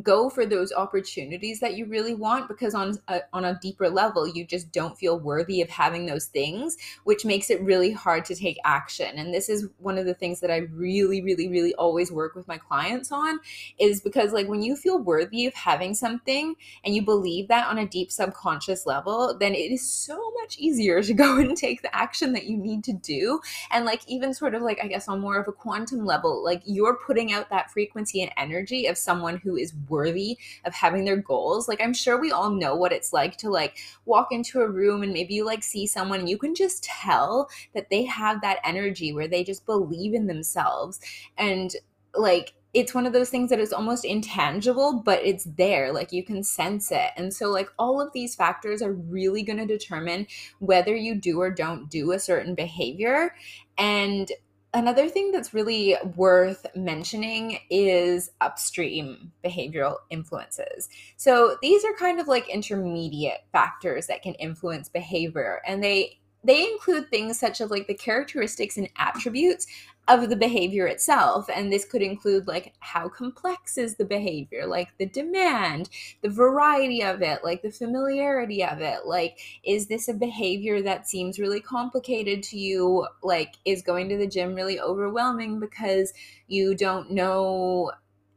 go 0.02 0.30
for 0.30 0.46
those 0.46 0.72
opportunities 0.72 1.58
that 1.60 1.74
you 1.74 1.84
really 1.86 2.14
want 2.14 2.46
because 2.46 2.74
on 2.74 2.96
a, 3.08 3.20
on 3.32 3.44
a 3.44 3.58
deeper 3.60 3.90
level 3.90 4.26
you 4.26 4.44
just 4.44 4.70
don't 4.70 4.96
feel 4.96 5.18
worthy 5.18 5.60
of 5.60 5.68
having 5.68 6.06
those 6.06 6.26
things 6.26 6.76
which 7.04 7.24
makes 7.24 7.50
it 7.50 7.60
really 7.62 7.90
hard 7.90 8.24
to 8.24 8.34
take 8.34 8.58
action. 8.64 9.18
And 9.18 9.34
this 9.34 9.48
is 9.48 9.68
one 9.78 9.98
of 9.98 10.06
the 10.06 10.14
things 10.14 10.40
that 10.40 10.50
I 10.50 10.58
really 10.58 11.22
really 11.22 11.48
really 11.48 11.74
always 11.74 12.12
work 12.12 12.36
with 12.36 12.46
my 12.46 12.56
clients 12.56 13.10
on 13.10 13.40
is 13.78 14.00
because 14.00 14.32
like 14.32 14.48
when 14.48 14.62
you 14.62 14.76
feel 14.76 14.98
worthy 14.98 15.46
of 15.46 15.54
having 15.54 15.94
something 15.94 16.54
and 16.84 16.94
you 16.94 17.02
believe 17.02 17.48
that 17.48 17.66
on 17.66 17.78
a 17.78 17.86
deep 17.86 18.12
subconscious 18.12 18.86
level 18.86 19.36
then 19.38 19.54
it 19.54 19.72
is 19.72 19.88
so 19.88 20.32
much 20.40 20.56
easier 20.58 21.02
to 21.02 21.14
go 21.20 21.38
and 21.38 21.56
take 21.56 21.82
the 21.82 21.94
action 21.94 22.32
that 22.32 22.44
you 22.44 22.56
need 22.56 22.84
to 22.84 22.92
do. 22.92 23.40
And 23.72 23.84
like 23.84 24.02
even 24.06 24.34
sort 24.34 24.54
of 24.54 24.62
like 24.62 24.78
I 24.82 24.86
guess 24.86 25.08
on 25.08 25.20
more 25.20 25.38
of 25.38 25.48
a 25.48 25.52
quantum 25.52 26.04
level 26.04 26.44
like 26.44 26.62
you're 26.64 26.96
putting 26.96 27.32
out 27.32 27.50
that 27.50 27.72
frequency 27.72 28.22
and 28.22 28.30
energy 28.36 28.86
of 28.86 28.96
someone 28.96 29.38
who 29.38 29.56
is 29.56 29.72
worthy 29.88 30.38
of 30.64 30.74
having 30.74 31.04
their 31.04 31.16
goals. 31.16 31.68
Like 31.68 31.80
I'm 31.80 31.94
sure 31.94 32.20
we 32.20 32.32
all 32.32 32.50
know 32.50 32.74
what 32.74 32.92
it's 32.92 33.12
like 33.12 33.36
to 33.38 33.50
like 33.50 33.78
walk 34.04 34.28
into 34.30 34.60
a 34.60 34.68
room 34.68 35.02
and 35.02 35.12
maybe 35.12 35.34
you 35.34 35.44
like 35.44 35.62
see 35.62 35.86
someone 35.86 36.20
and 36.20 36.28
you 36.28 36.38
can 36.38 36.54
just 36.54 36.84
tell 36.84 37.48
that 37.74 37.90
they 37.90 38.04
have 38.04 38.40
that 38.42 38.60
energy 38.64 39.12
where 39.12 39.28
they 39.28 39.44
just 39.44 39.66
believe 39.66 40.14
in 40.14 40.26
themselves 40.26 41.00
and 41.38 41.76
like 42.14 42.54
it's 42.72 42.94
one 42.94 43.06
of 43.06 43.12
those 43.12 43.30
things 43.30 43.50
that 43.50 43.58
is 43.58 43.72
almost 43.72 44.04
intangible, 44.04 45.02
but 45.04 45.20
it's 45.24 45.44
there. 45.44 45.92
Like 45.92 46.12
you 46.12 46.22
can 46.22 46.44
sense 46.44 46.92
it. 46.92 47.10
And 47.16 47.34
so, 47.34 47.50
like, 47.50 47.68
all 47.78 48.00
of 48.00 48.12
these 48.12 48.36
factors 48.36 48.80
are 48.80 48.92
really 48.92 49.42
going 49.42 49.58
to 49.58 49.66
determine 49.66 50.28
whether 50.60 50.94
you 50.94 51.16
do 51.16 51.40
or 51.40 51.50
don't 51.50 51.90
do 51.90 52.12
a 52.12 52.18
certain 52.18 52.54
behavior. 52.54 53.34
And 53.76 54.30
Another 54.72 55.08
thing 55.08 55.32
that's 55.32 55.52
really 55.52 55.96
worth 56.14 56.64
mentioning 56.76 57.58
is 57.70 58.30
upstream 58.40 59.32
behavioral 59.44 59.96
influences. 60.10 60.88
So 61.16 61.56
these 61.60 61.84
are 61.84 61.92
kind 61.94 62.20
of 62.20 62.28
like 62.28 62.48
intermediate 62.48 63.40
factors 63.50 64.06
that 64.06 64.22
can 64.22 64.34
influence 64.34 64.88
behavior 64.88 65.60
and 65.66 65.82
they 65.82 66.20
they 66.42 66.70
include 66.70 67.10
things 67.10 67.38
such 67.38 67.60
as 67.60 67.70
like 67.70 67.86
the 67.86 67.94
characteristics 67.94 68.78
and 68.78 68.88
attributes 68.96 69.66
of 70.08 70.28
the 70.28 70.36
behavior 70.36 70.86
itself 70.86 71.48
and 71.54 71.72
this 71.72 71.84
could 71.84 72.02
include 72.02 72.46
like 72.46 72.72
how 72.80 73.08
complex 73.08 73.78
is 73.78 73.96
the 73.96 74.04
behavior 74.04 74.66
like 74.66 74.88
the 74.98 75.06
demand 75.06 75.88
the 76.22 76.28
variety 76.28 77.02
of 77.02 77.22
it 77.22 77.44
like 77.44 77.62
the 77.62 77.70
familiarity 77.70 78.64
of 78.64 78.80
it 78.80 79.06
like 79.06 79.38
is 79.64 79.86
this 79.86 80.08
a 80.08 80.14
behavior 80.14 80.82
that 80.82 81.08
seems 81.08 81.38
really 81.38 81.60
complicated 81.60 82.42
to 82.44 82.58
you? 82.58 83.06
Like 83.22 83.54
is 83.64 83.82
going 83.82 84.08
to 84.08 84.16
the 84.16 84.26
gym 84.26 84.54
really 84.54 84.80
overwhelming 84.80 85.60
because 85.60 86.12
you 86.48 86.74
don't 86.74 87.10
know 87.10 87.92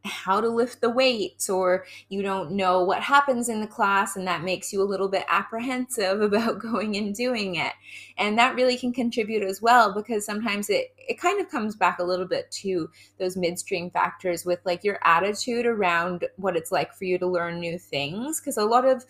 how 0.06 0.42
to 0.42 0.50
lift 0.50 0.82
the 0.82 0.90
weights 0.90 1.50
or 1.50 1.86
you 2.10 2.22
don't 2.22 2.52
know 2.52 2.84
what 2.84 3.02
happens 3.02 3.48
in 3.48 3.62
the 3.62 3.68
class 3.68 4.16
and 4.16 4.28
that 4.28 4.44
makes 4.44 4.74
you 4.74 4.82
a 4.82 4.84
little 4.84 5.08
bit 5.08 5.24
apprehensive 5.30 6.22
about 6.34 6.60
going 6.60 6.96
and 6.98 7.16
doing 7.16 7.56
it 7.56 7.74
and 8.18 8.38
that 8.38 8.56
really 8.56 8.78
can 8.78 8.92
contribute 8.92 9.44
as 9.44 9.62
well 9.62 9.94
because 9.94 10.26
sometimes 10.26 10.70
it 10.70 10.94
it 10.98 11.20
kind 11.20 11.40
of 11.40 11.50
comes 11.50 11.76
back 11.76 12.00
a 12.00 12.04
little 12.04 12.28
bit 12.28 12.50
to 12.52 12.90
those 13.18 13.38
midstream 13.38 13.90
factors 13.90 14.46
with 14.46 14.60
like 14.66 14.84
your 14.84 15.00
attitude 15.04 15.66
around 15.66 16.26
what 16.36 16.58
it's 16.58 16.72
like 16.72 16.94
for 16.94 17.06
you 17.06 17.18
to 17.18 17.28
learn 17.28 17.60
new 17.60 17.80
things 17.80 18.40
because 18.40 18.58
a 18.58 18.66
lot 18.66 18.86
of 18.86 19.06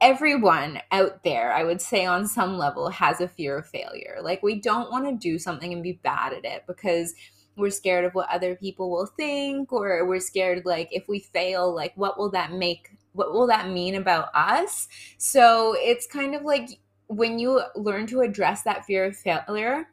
everyone 0.00 0.80
out 0.92 1.22
there, 1.24 1.52
I 1.52 1.64
would 1.64 1.80
say 1.80 2.04
on 2.04 2.26
some 2.26 2.58
level, 2.58 2.90
has 2.90 3.22
a 3.22 3.28
fear 3.28 3.56
of 3.56 3.66
failure. 3.66 4.18
Like, 4.20 4.42
we 4.42 4.60
don't 4.60 4.90
want 4.90 5.06
to 5.06 5.16
do 5.16 5.38
something 5.38 5.72
and 5.72 5.82
be 5.82 5.92
bad 6.02 6.34
at 6.34 6.44
it 6.44 6.64
because 6.66 7.14
we're 7.56 7.70
scared 7.70 8.04
of 8.04 8.14
what 8.14 8.28
other 8.30 8.56
people 8.56 8.90
will 8.90 9.06
think 9.06 9.72
or 9.72 10.04
we're 10.06 10.20
scared 10.20 10.64
like 10.64 10.88
if 10.90 11.08
we 11.08 11.20
fail 11.20 11.72
like 11.74 11.92
what 11.96 12.18
will 12.18 12.30
that 12.30 12.52
make 12.52 12.90
what 13.14 13.32
will 13.32 13.46
that 13.46 13.70
mean 13.70 13.94
about 13.94 14.28
us? 14.34 14.88
So 15.18 15.74
it's 15.78 16.06
kind 16.06 16.34
of 16.34 16.42
like 16.42 16.78
when 17.06 17.38
you 17.38 17.62
learn 17.74 18.06
to 18.08 18.20
address 18.20 18.62
that 18.62 18.84
fear 18.84 19.04
of 19.04 19.16
failure 19.16 19.88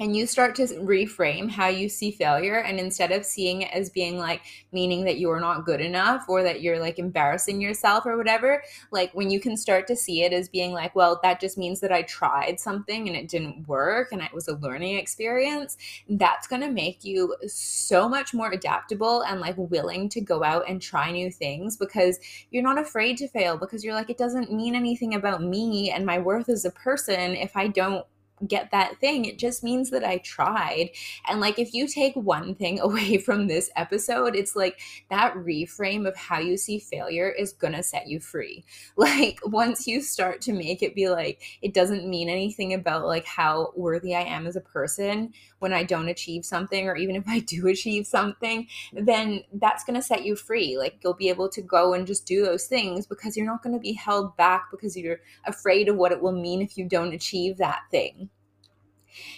and 0.00 0.14
you 0.14 0.26
start 0.26 0.54
to 0.54 0.62
reframe 0.62 1.50
how 1.50 1.66
you 1.66 1.88
see 1.88 2.12
failure 2.12 2.58
and 2.58 2.78
instead 2.78 3.10
of 3.10 3.24
seeing 3.24 3.62
it 3.62 3.72
as 3.72 3.90
being 3.90 4.16
like 4.16 4.42
meaning 4.72 5.04
that 5.04 5.18
you're 5.18 5.40
not 5.40 5.64
good 5.64 5.80
enough 5.80 6.24
or 6.28 6.42
that 6.42 6.62
you're 6.62 6.78
like 6.78 6.98
embarrassing 6.98 7.60
yourself 7.60 8.06
or 8.06 8.16
whatever 8.16 8.62
like 8.92 9.12
when 9.12 9.30
you 9.30 9.40
can 9.40 9.56
start 9.56 9.86
to 9.86 9.96
see 9.96 10.22
it 10.22 10.32
as 10.32 10.48
being 10.48 10.72
like 10.72 10.94
well 10.94 11.18
that 11.22 11.40
just 11.40 11.58
means 11.58 11.80
that 11.80 11.92
i 11.92 12.02
tried 12.02 12.58
something 12.60 13.08
and 13.08 13.16
it 13.16 13.28
didn't 13.28 13.66
work 13.66 14.12
and 14.12 14.22
it 14.22 14.32
was 14.32 14.48
a 14.48 14.56
learning 14.56 14.96
experience 14.96 15.76
that's 16.10 16.46
going 16.46 16.62
to 16.62 16.70
make 16.70 17.04
you 17.04 17.34
so 17.46 18.08
much 18.08 18.32
more 18.32 18.52
adaptable 18.52 19.22
and 19.22 19.40
like 19.40 19.56
willing 19.56 20.08
to 20.08 20.20
go 20.20 20.44
out 20.44 20.64
and 20.68 20.80
try 20.80 21.10
new 21.10 21.30
things 21.30 21.76
because 21.76 22.18
you're 22.50 22.62
not 22.62 22.78
afraid 22.78 23.16
to 23.16 23.28
fail 23.28 23.56
because 23.56 23.84
you're 23.84 23.94
like 23.94 24.10
it 24.10 24.18
doesn't 24.18 24.52
mean 24.52 24.74
anything 24.74 25.14
about 25.14 25.42
me 25.42 25.90
and 25.90 26.06
my 26.06 26.18
worth 26.18 26.48
as 26.48 26.64
a 26.64 26.70
person 26.70 27.34
if 27.34 27.56
i 27.56 27.66
don't 27.66 28.04
get 28.46 28.70
that 28.70 28.98
thing. 29.00 29.24
It 29.24 29.38
just 29.38 29.62
means 29.62 29.90
that 29.90 30.04
I 30.04 30.18
tried. 30.18 30.90
And 31.28 31.40
like, 31.40 31.58
if 31.58 31.74
you 31.74 31.86
take 31.86 32.14
one 32.14 32.54
thing 32.54 32.80
away 32.88 33.18
from 33.18 33.46
this 33.46 33.70
episode, 33.76 34.34
it's 34.36 34.56
like 34.56 34.80
that 35.10 35.34
reframe 35.34 36.06
of 36.06 36.16
how 36.16 36.38
you 36.38 36.56
see 36.56 36.78
failure 36.78 37.30
is 37.30 37.52
to 37.52 37.82
set 37.82 38.08
you 38.08 38.20
free. 38.20 38.64
Like, 38.96 39.38
once 39.44 39.86
you 39.86 40.02
start 40.02 40.40
to 40.42 40.52
make 40.52 40.82
it 40.82 40.94
be 40.94 41.08
like, 41.08 41.40
it 41.62 41.72
doesn't 41.72 42.08
mean 42.08 42.28
anything 42.28 42.74
about 42.74 43.06
like 43.06 43.24
how 43.24 43.72
worthy 43.76 44.14
I 44.14 44.22
am 44.22 44.46
as 44.46 44.56
a 44.56 44.60
person 44.60 45.32
when 45.60 45.72
I 45.72 45.84
don't 45.84 46.08
achieve 46.08 46.44
something, 46.44 46.88
or 46.88 46.96
even 46.96 47.16
if 47.16 47.24
I 47.26 47.38
do 47.46 47.68
achieve 47.68 48.06
something, 48.06 48.66
then 48.92 49.42
that's 49.52 49.84
to 50.00 50.06
set 50.06 50.24
you 50.24 50.36
free. 50.36 50.76
Like, 50.78 50.98
you'll 51.02 51.14
be 51.14 51.28
able 51.28 51.48
to 51.50 51.62
go 51.62 51.94
and 51.94 52.06
just 52.06 52.26
do 52.26 52.44
those 52.44 52.66
things 52.66 53.06
because 53.06 53.36
you're 53.36 53.46
not 53.46 53.62
to 53.74 53.80
be 53.80 53.92
held 53.92 54.36
back 54.36 54.70
because 54.70 54.96
you're 54.96 55.20
afraid 55.46 55.88
of 55.88 55.96
what 55.96 56.12
it 56.12 56.22
will 56.22 56.32
mean 56.32 56.62
if 56.62 56.76
you 56.76 56.88
don't 56.88 57.14
achieve 57.14 57.56
that 57.58 57.82
thing. 57.90 58.27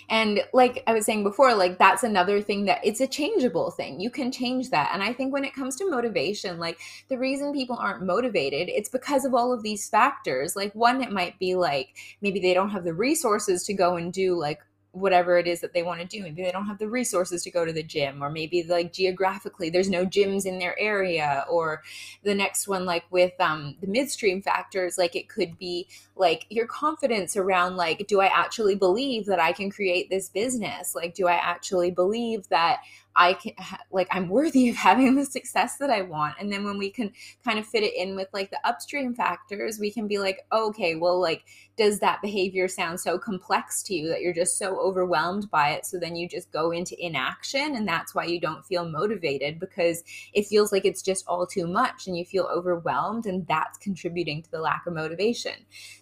And 0.09 0.43
like 0.53 0.83
I 0.87 0.95
was 0.95 1.07
saying 1.07 1.23
before, 1.23 1.55
like 1.55 1.79
that's 1.79 2.03
another 2.03 2.41
thing 2.41 2.65
that 2.67 2.81
it's 2.85 3.01
a 3.01 3.07
changeable 3.07 3.71
thing. 3.71 4.01
You 4.01 4.11
can 4.11 4.33
change 4.33 4.71
that. 4.71 4.91
And 4.93 5.03
I 5.03 5.13
think 5.13 5.33
when 5.33 5.45
it 5.45 5.55
comes 5.55 5.77
to 5.77 5.91
motivation, 5.91 6.59
like 6.59 6.79
the 7.09 7.19
reason 7.19 7.53
people 7.53 7.77
aren't 7.77 8.05
motivated, 8.05 8.69
it's 8.69 8.89
because 8.89 9.25
of 9.25 9.35
all 9.35 9.53
of 9.53 9.63
these 9.63 9.89
factors. 9.89 10.57
Like 10.57 10.75
one, 10.75 11.03
it 11.03 11.13
might 11.13 11.39
be 11.39 11.55
like 11.55 11.97
maybe 12.21 12.41
they 12.41 12.55
don't 12.55 12.71
have 12.71 12.85
the 12.85 12.95
resources 12.95 13.65
to 13.65 13.75
go 13.75 13.97
and 13.97 14.13
do 14.13 14.39
like 14.39 14.61
whatever 14.93 15.39
it 15.39 15.47
is 15.47 15.61
that 15.61 15.73
they 15.73 15.83
want 15.83 16.01
to 16.01 16.07
do. 16.07 16.23
Maybe 16.23 16.43
they 16.43 16.51
don't 16.51 16.67
have 16.67 16.79
the 16.79 16.89
resources 16.89 17.43
to 17.45 17.51
go 17.51 17.65
to 17.65 17.73
the 17.73 17.83
gym, 17.83 18.23
or 18.23 18.31
maybe 18.31 18.63
like 18.63 18.93
geographically 18.93 19.71
there's 19.71 19.89
no 19.89 20.05
gyms 20.05 20.47
in 20.47 20.59
their 20.59 20.79
area. 20.79 21.45
Or 21.49 21.83
the 22.23 22.35
next 22.35 22.67
one, 22.67 22.85
like 22.85 23.05
with 23.11 23.33
um, 23.41 23.77
the 23.81 23.87
midstream 23.87 24.43
factors, 24.43 24.99
like 24.99 25.15
it 25.15 25.29
could 25.29 25.59
be 25.59 25.87
like 26.17 26.47
your 26.51 26.67
confidence 26.67 27.37
around 27.37 27.77
like, 27.77 28.07
do 28.09 28.21
I 28.21 28.27
actually 28.27 28.75
believe 28.75 29.27
that 29.27 29.41
I 29.41 29.53
can 29.53 29.71
create 29.71 30.11
this 30.11 30.29
business? 30.29 30.95
Like, 30.95 31.15
do 31.15 31.29
I 31.29 31.35
actually 31.35 31.91
believe 31.91 32.49
that 32.49 32.81
I 33.17 33.35
can 33.35 33.53
like 33.91 34.09
I'm 34.11 34.29
worthy 34.29 34.69
of 34.69 34.77
having 34.77 35.15
the 35.15 35.25
success 35.25 35.77
that 35.79 35.91
I 35.91 36.03
want. 36.03 36.37
And 36.39 36.53
then 36.53 36.65
when 36.65 36.79
we 36.79 36.91
can 36.91 37.13
kind 37.45 37.59
of 37.59 37.67
fit 37.67 37.83
it 37.83 37.95
in 37.95 38.17
with 38.17 38.29
like 38.33 38.51
the 38.51 38.61
upstream 38.65 39.15
factors, 39.15 39.79
we 39.79 39.91
can 39.91 40.07
be 40.07 40.19
like, 40.19 40.47
okay, 40.53 40.95
well, 40.95 41.21
like, 41.21 41.45
does 41.77 41.99
that 42.01 42.23
behavior 42.23 42.69
sound 42.69 43.01
so 43.01 43.19
complex 43.19 43.83
to 43.85 43.95
you 43.95 44.09
that 44.09 44.21
you're 44.21 44.35
just 44.35 44.59
so 44.59 44.79
overwhelmed 44.79 45.51
by 45.51 45.71
it? 45.71 45.87
So 45.87 45.99
then 45.99 46.15
you 46.15 46.29
just 46.29 46.53
go 46.53 46.71
into 46.71 46.95
inaction. 47.05 47.75
And 47.75 47.87
that's 47.87 48.15
why 48.15 48.25
you 48.25 48.41
don't 48.41 48.65
feel 48.67 48.89
motivated 48.89 49.59
because 49.59 50.05
it 50.33 50.47
feels 50.47 50.73
like 50.73 50.85
it's 50.85 51.03
just 51.03 51.27
all 51.27 51.47
too 51.47 51.67
much 51.67 52.07
and 52.07 52.17
you 52.17 52.25
feel 52.25 52.49
overwhelmed. 52.53 53.27
And 53.27 53.47
that's 53.47 53.79
contributing 53.79 54.43
to 54.43 54.51
the 54.51 54.61
lack 54.61 54.87
of 54.87 54.93
motivation. 54.93 55.55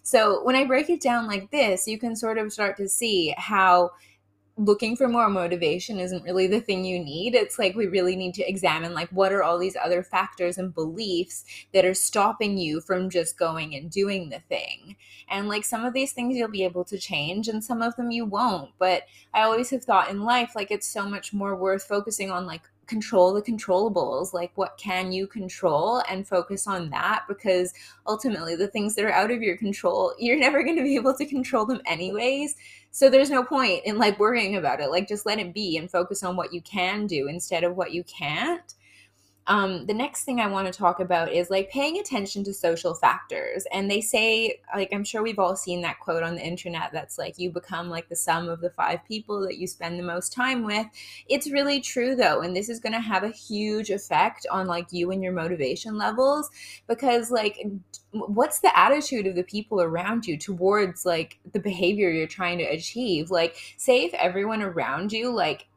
So 0.03 0.43
when 0.45 0.57
I 0.57 0.65
break 0.65 0.91
it 0.91 1.01
down 1.01 1.27
like 1.27 1.51
this, 1.51 1.87
you 1.87 1.99
can 1.99 2.17
sort 2.17 2.39
of 2.39 2.53
start 2.53 2.77
to 2.79 2.89
see 2.89 3.35
how 3.37 3.93
looking 4.59 4.97
for 4.97 5.07
more 5.07 5.31
motivation 5.31 6.01
isn't 6.01 6.25
really 6.25 6.49
the 6.49 6.61
thing 6.61 6.85
you 6.85 6.99
need. 6.99 7.35
It's 7.35 7.59
like 7.59 7.77
we 7.77 7.87
really 7.87 8.17
need 8.17 8.35
to 8.35 8.49
examine 8.49 8.93
like 8.93 9.09
what 9.11 9.33
are 9.33 9.43
all 9.43 9.57
these 9.57 9.77
other 9.77 10.03
factors 10.03 10.59
and 10.59 10.75
beliefs 10.75 11.45
that 11.73 11.85
are 11.85 11.95
stopping 11.95 12.59
you 12.59 12.81
from 12.81 13.09
just 13.09 13.39
going 13.39 13.75
and 13.77 13.89
doing 13.89 14.31
the 14.31 14.41
thing? 14.41 14.97
And 15.31 15.49
like 15.49 15.65
some 15.65 15.85
of 15.85 15.95
these 15.95 16.13
things 16.13 16.37
you'll 16.37 16.49
be 16.49 16.65
able 16.65 16.85
to 16.87 16.99
change 16.99 17.47
and 17.47 17.63
some 17.63 17.81
of 17.81 17.95
them 17.97 18.11
you 18.11 18.25
won't. 18.25 18.71
But 18.79 19.05
i 19.33 19.43
always 19.43 19.71
have 19.71 19.85
thought 19.85 20.11
in 20.11 20.25
life 20.25 20.53
like 20.57 20.71
it's 20.71 20.89
so 20.89 21.09
much 21.09 21.33
more 21.33 21.55
worth 21.55 21.85
focusing 21.85 22.31
on 22.31 22.47
like 22.47 22.63
control 22.89 23.33
the 23.33 23.43
controllables 23.43 24.33
like 24.33 24.51
what 24.57 24.77
can 24.79 25.13
you 25.13 25.27
control 25.27 26.03
and 26.09 26.27
focus 26.27 26.67
on 26.67 26.91
that 26.91 27.25
because 27.29 27.73
ultimately 28.07 28.57
the 28.57 28.67
things 28.67 28.95
that 28.95 29.05
are 29.05 29.13
out 29.13 29.31
of 29.31 29.43
your 29.43 29.57
control 29.57 30.15
you're 30.19 30.39
never 30.39 30.63
going 30.63 30.77
to 30.77 30.83
be 30.83 30.97
able 30.97 31.15
to 31.15 31.27
control 31.27 31.67
them 31.67 31.81
anyways. 31.87 32.57
So 32.91 33.11
there's 33.11 33.31
no 33.31 33.45
point 33.45 33.83
in 33.85 33.99
like 33.99 34.19
worrying 34.19 34.57
about 34.57 34.81
it 34.81 34.91
like 34.91 35.07
just 35.07 35.27
let 35.27 35.39
it 35.39 35.55
be 35.55 35.77
and 35.77 35.91
focus 35.91 36.23
on 36.23 36.37
what 36.37 36.53
you 36.53 36.63
can 36.63 37.07
do 37.07 37.29
instead 37.29 37.63
of 37.63 37.77
what 37.77 37.93
you 37.93 38.03
can't 38.05 38.75
um, 39.49 39.87
the 39.87 39.95
next 39.95 40.25
thing 40.25 40.41
I 40.41 40.47
want 40.47 40.71
to 40.71 40.79
talk 40.79 41.01
about 41.01 41.33
is 41.33 41.49
like 41.49 41.71
paying 41.71 41.99
attention 41.99 42.45
to 42.45 42.53
social 42.53 42.95
factors. 42.95 43.67
And 43.73 43.91
they 43.91 44.03
say, 44.03 44.61
like, 44.77 44.91
I'm 44.93 45.05
sure 45.05 45.23
we've 45.23 45.39
all 45.39 45.57
seen 45.57 45.81
that 45.83 46.01
quote 46.01 46.23
on 46.23 46.35
the 46.35 46.47
internet 46.47 46.91
that's 46.93 47.17
like, 47.17 47.39
you 47.39 47.51
become 47.51 47.89
like 47.89 48.11
the 48.11 48.17
sum 48.17 48.51
of 48.51 48.61
the 48.61 48.69
five 48.69 49.03
people 49.07 49.41
that 49.47 49.57
you 49.57 49.67
spend 49.67 49.99
the 49.99 50.05
most 50.05 50.35
time 50.35 50.65
with. 50.65 50.87
It's 51.29 51.51
really 51.51 51.81
true 51.81 52.15
though. 52.15 52.43
And 52.43 52.55
this 52.55 52.69
is 52.69 52.79
going 52.79 52.93
to 52.93 53.01
have 53.01 53.25
a 53.25 53.31
huge 53.31 53.89
effect 53.89 54.47
on 54.51 54.67
like 54.67 54.93
you 54.93 55.11
and 55.11 55.23
your 55.23 55.33
motivation 55.33 55.97
levels 55.97 56.51
because, 56.87 57.31
like, 57.31 57.67
what's 58.11 58.61
the 58.61 58.79
attitude 58.79 59.27
of 59.27 59.35
the 59.35 59.45
people 59.45 59.81
around 59.81 60.27
you 60.27 60.37
towards 60.37 61.07
like 61.07 61.39
the 61.53 61.61
behavior 61.61 62.11
you're 62.11 62.27
trying 62.27 62.59
to 62.59 62.65
achieve? 62.65 63.31
Like, 63.31 63.57
say 63.79 64.05
if 64.05 64.13
everyone 64.13 64.61
around 64.61 65.11
you, 65.11 65.31
like, 65.31 65.69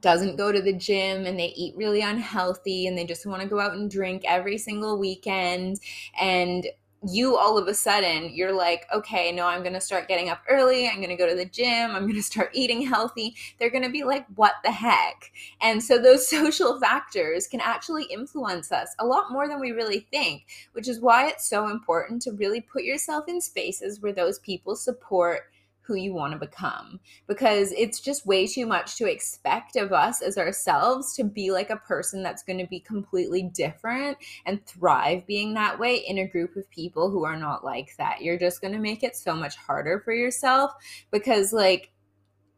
doesn't 0.00 0.36
go 0.36 0.50
to 0.50 0.60
the 0.60 0.72
gym 0.72 1.26
and 1.26 1.38
they 1.38 1.52
eat 1.56 1.76
really 1.76 2.00
unhealthy 2.00 2.86
and 2.86 2.96
they 2.96 3.04
just 3.04 3.26
want 3.26 3.42
to 3.42 3.48
go 3.48 3.60
out 3.60 3.74
and 3.74 3.90
drink 3.90 4.22
every 4.26 4.58
single 4.58 4.98
weekend. 4.98 5.80
And 6.20 6.66
you 7.06 7.36
all 7.36 7.58
of 7.58 7.68
a 7.68 7.74
sudden 7.74 8.30
you're 8.34 8.52
like 8.54 8.86
okay 8.92 9.30
no 9.30 9.46
i'm 9.46 9.60
going 9.60 9.74
to 9.74 9.80
start 9.80 10.08
getting 10.08 10.30
up 10.30 10.40
early 10.48 10.88
i'm 10.88 10.96
going 10.96 11.08
to 11.10 11.16
go 11.16 11.28
to 11.28 11.34
the 11.34 11.44
gym 11.44 11.90
i'm 11.90 12.04
going 12.04 12.14
to 12.14 12.22
start 12.22 12.50
eating 12.54 12.80
healthy. 12.86 13.34
They're 13.58 13.70
going 13.70 13.84
to 13.84 13.90
be 13.90 14.04
like 14.04 14.26
what 14.36 14.54
the 14.64 14.70
heck? 14.70 15.30
And 15.60 15.82
so 15.82 15.98
those 15.98 16.26
social 16.30 16.80
factors 16.80 17.46
can 17.46 17.60
actually 17.60 18.04
influence 18.04 18.72
us 18.72 18.94
a 18.98 19.06
lot 19.06 19.30
more 19.30 19.48
than 19.48 19.60
we 19.60 19.72
really 19.72 20.00
think 20.10 20.46
which 20.72 20.88
is 20.88 21.00
why 21.00 21.28
it's 21.28 21.48
so 21.48 21.68
important 21.68 22.22
to 22.22 22.32
really 22.32 22.60
put 22.60 22.84
yourself 22.84 23.28
in 23.28 23.40
spaces 23.40 24.00
where 24.00 24.12
those 24.12 24.38
people 24.38 24.74
support 24.74 25.42
who 25.86 25.94
you 25.94 26.14
want 26.14 26.32
to 26.32 26.38
become 26.38 26.98
because 27.26 27.72
it's 27.72 28.00
just 28.00 28.26
way 28.26 28.46
too 28.46 28.66
much 28.66 28.96
to 28.96 29.10
expect 29.10 29.76
of 29.76 29.92
us 29.92 30.22
as 30.22 30.38
ourselves 30.38 31.14
to 31.14 31.24
be 31.24 31.50
like 31.50 31.70
a 31.70 31.76
person 31.76 32.22
that's 32.22 32.42
going 32.42 32.58
to 32.58 32.66
be 32.66 32.80
completely 32.80 33.42
different 33.42 34.16
and 34.46 34.64
thrive 34.66 35.26
being 35.26 35.54
that 35.54 35.78
way 35.78 35.96
in 35.96 36.18
a 36.18 36.26
group 36.26 36.56
of 36.56 36.68
people 36.70 37.10
who 37.10 37.24
are 37.24 37.36
not 37.36 37.64
like 37.64 37.94
that. 37.98 38.22
You're 38.22 38.38
just 38.38 38.60
going 38.60 38.72
to 38.72 38.78
make 38.78 39.02
it 39.02 39.14
so 39.14 39.34
much 39.34 39.56
harder 39.56 40.00
for 40.00 40.12
yourself 40.12 40.72
because, 41.10 41.52
like, 41.52 41.90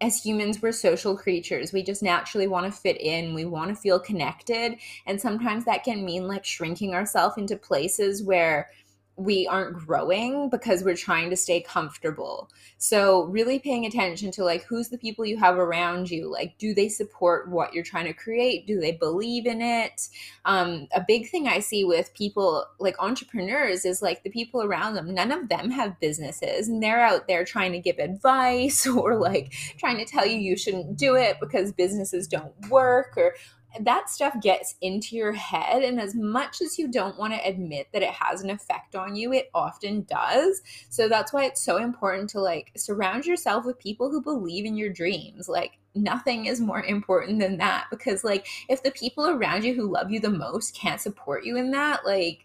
as 0.00 0.22
humans, 0.22 0.60
we're 0.60 0.72
social 0.72 1.16
creatures. 1.16 1.72
We 1.72 1.82
just 1.82 2.02
naturally 2.02 2.46
want 2.46 2.66
to 2.66 2.80
fit 2.80 3.00
in. 3.00 3.34
We 3.34 3.46
want 3.46 3.70
to 3.70 3.74
feel 3.74 3.98
connected. 3.98 4.76
And 5.06 5.20
sometimes 5.20 5.64
that 5.64 5.84
can 5.84 6.04
mean 6.04 6.28
like 6.28 6.44
shrinking 6.44 6.94
ourselves 6.94 7.38
into 7.38 7.56
places 7.56 8.22
where 8.22 8.68
we 9.16 9.46
aren't 9.46 9.78
growing 9.78 10.50
because 10.50 10.84
we're 10.84 10.96
trying 10.96 11.30
to 11.30 11.36
stay 11.36 11.60
comfortable. 11.60 12.50
So, 12.78 13.24
really 13.24 13.58
paying 13.58 13.86
attention 13.86 14.30
to 14.32 14.44
like 14.44 14.64
who's 14.64 14.88
the 14.88 14.98
people 14.98 15.24
you 15.24 15.38
have 15.38 15.56
around 15.56 16.10
you. 16.10 16.30
Like, 16.30 16.58
do 16.58 16.74
they 16.74 16.88
support 16.88 17.48
what 17.48 17.72
you're 17.72 17.84
trying 17.84 18.04
to 18.06 18.12
create? 18.12 18.66
Do 18.66 18.78
they 18.78 18.92
believe 18.92 19.46
in 19.46 19.62
it? 19.62 20.08
Um, 20.44 20.88
a 20.94 21.02
big 21.06 21.30
thing 21.30 21.48
I 21.48 21.60
see 21.60 21.84
with 21.84 22.12
people 22.14 22.66
like 22.78 22.96
entrepreneurs 22.98 23.84
is 23.84 24.02
like 24.02 24.22
the 24.22 24.30
people 24.30 24.62
around 24.62 24.94
them, 24.94 25.14
none 25.14 25.32
of 25.32 25.48
them 25.48 25.70
have 25.70 25.98
businesses 25.98 26.68
and 26.68 26.82
they're 26.82 27.00
out 27.00 27.26
there 27.26 27.44
trying 27.44 27.72
to 27.72 27.78
give 27.78 27.98
advice 27.98 28.86
or 28.86 29.16
like 29.16 29.52
trying 29.78 29.96
to 29.98 30.04
tell 30.04 30.26
you 30.26 30.38
you 30.38 30.56
shouldn't 30.56 30.96
do 30.96 31.14
it 31.14 31.38
because 31.40 31.72
businesses 31.72 32.28
don't 32.28 32.52
work 32.68 33.14
or 33.16 33.34
that 33.80 34.10
stuff 34.10 34.34
gets 34.40 34.76
into 34.80 35.16
your 35.16 35.32
head. 35.32 35.82
And 35.82 36.00
as 36.00 36.14
much 36.14 36.62
as 36.62 36.78
you 36.78 36.88
don't 36.88 37.18
want 37.18 37.32
to 37.32 37.48
admit 37.48 37.88
that 37.92 38.02
it 38.02 38.10
has 38.10 38.42
an 38.42 38.50
effect 38.50 38.94
on 38.94 39.16
you, 39.16 39.32
it 39.32 39.50
often 39.54 40.02
does. 40.02 40.62
So 40.88 41.08
that's 41.08 41.32
why 41.32 41.44
it's 41.44 41.62
so 41.62 41.78
important 41.78 42.30
to 42.30 42.40
like 42.40 42.72
surround 42.76 43.26
yourself 43.26 43.64
with 43.64 43.78
people 43.78 44.10
who 44.10 44.22
believe 44.22 44.64
in 44.64 44.76
your 44.76 44.90
dreams. 44.90 45.48
Like, 45.48 45.78
nothing 45.94 46.46
is 46.46 46.60
more 46.60 46.82
important 46.82 47.38
than 47.38 47.56
that 47.56 47.86
because, 47.90 48.22
like, 48.22 48.46
if 48.68 48.82
the 48.82 48.90
people 48.90 49.26
around 49.28 49.64
you 49.64 49.74
who 49.74 49.90
love 49.90 50.10
you 50.10 50.20
the 50.20 50.30
most 50.30 50.74
can't 50.74 51.00
support 51.00 51.44
you 51.44 51.56
in 51.56 51.70
that, 51.70 52.04
like, 52.04 52.44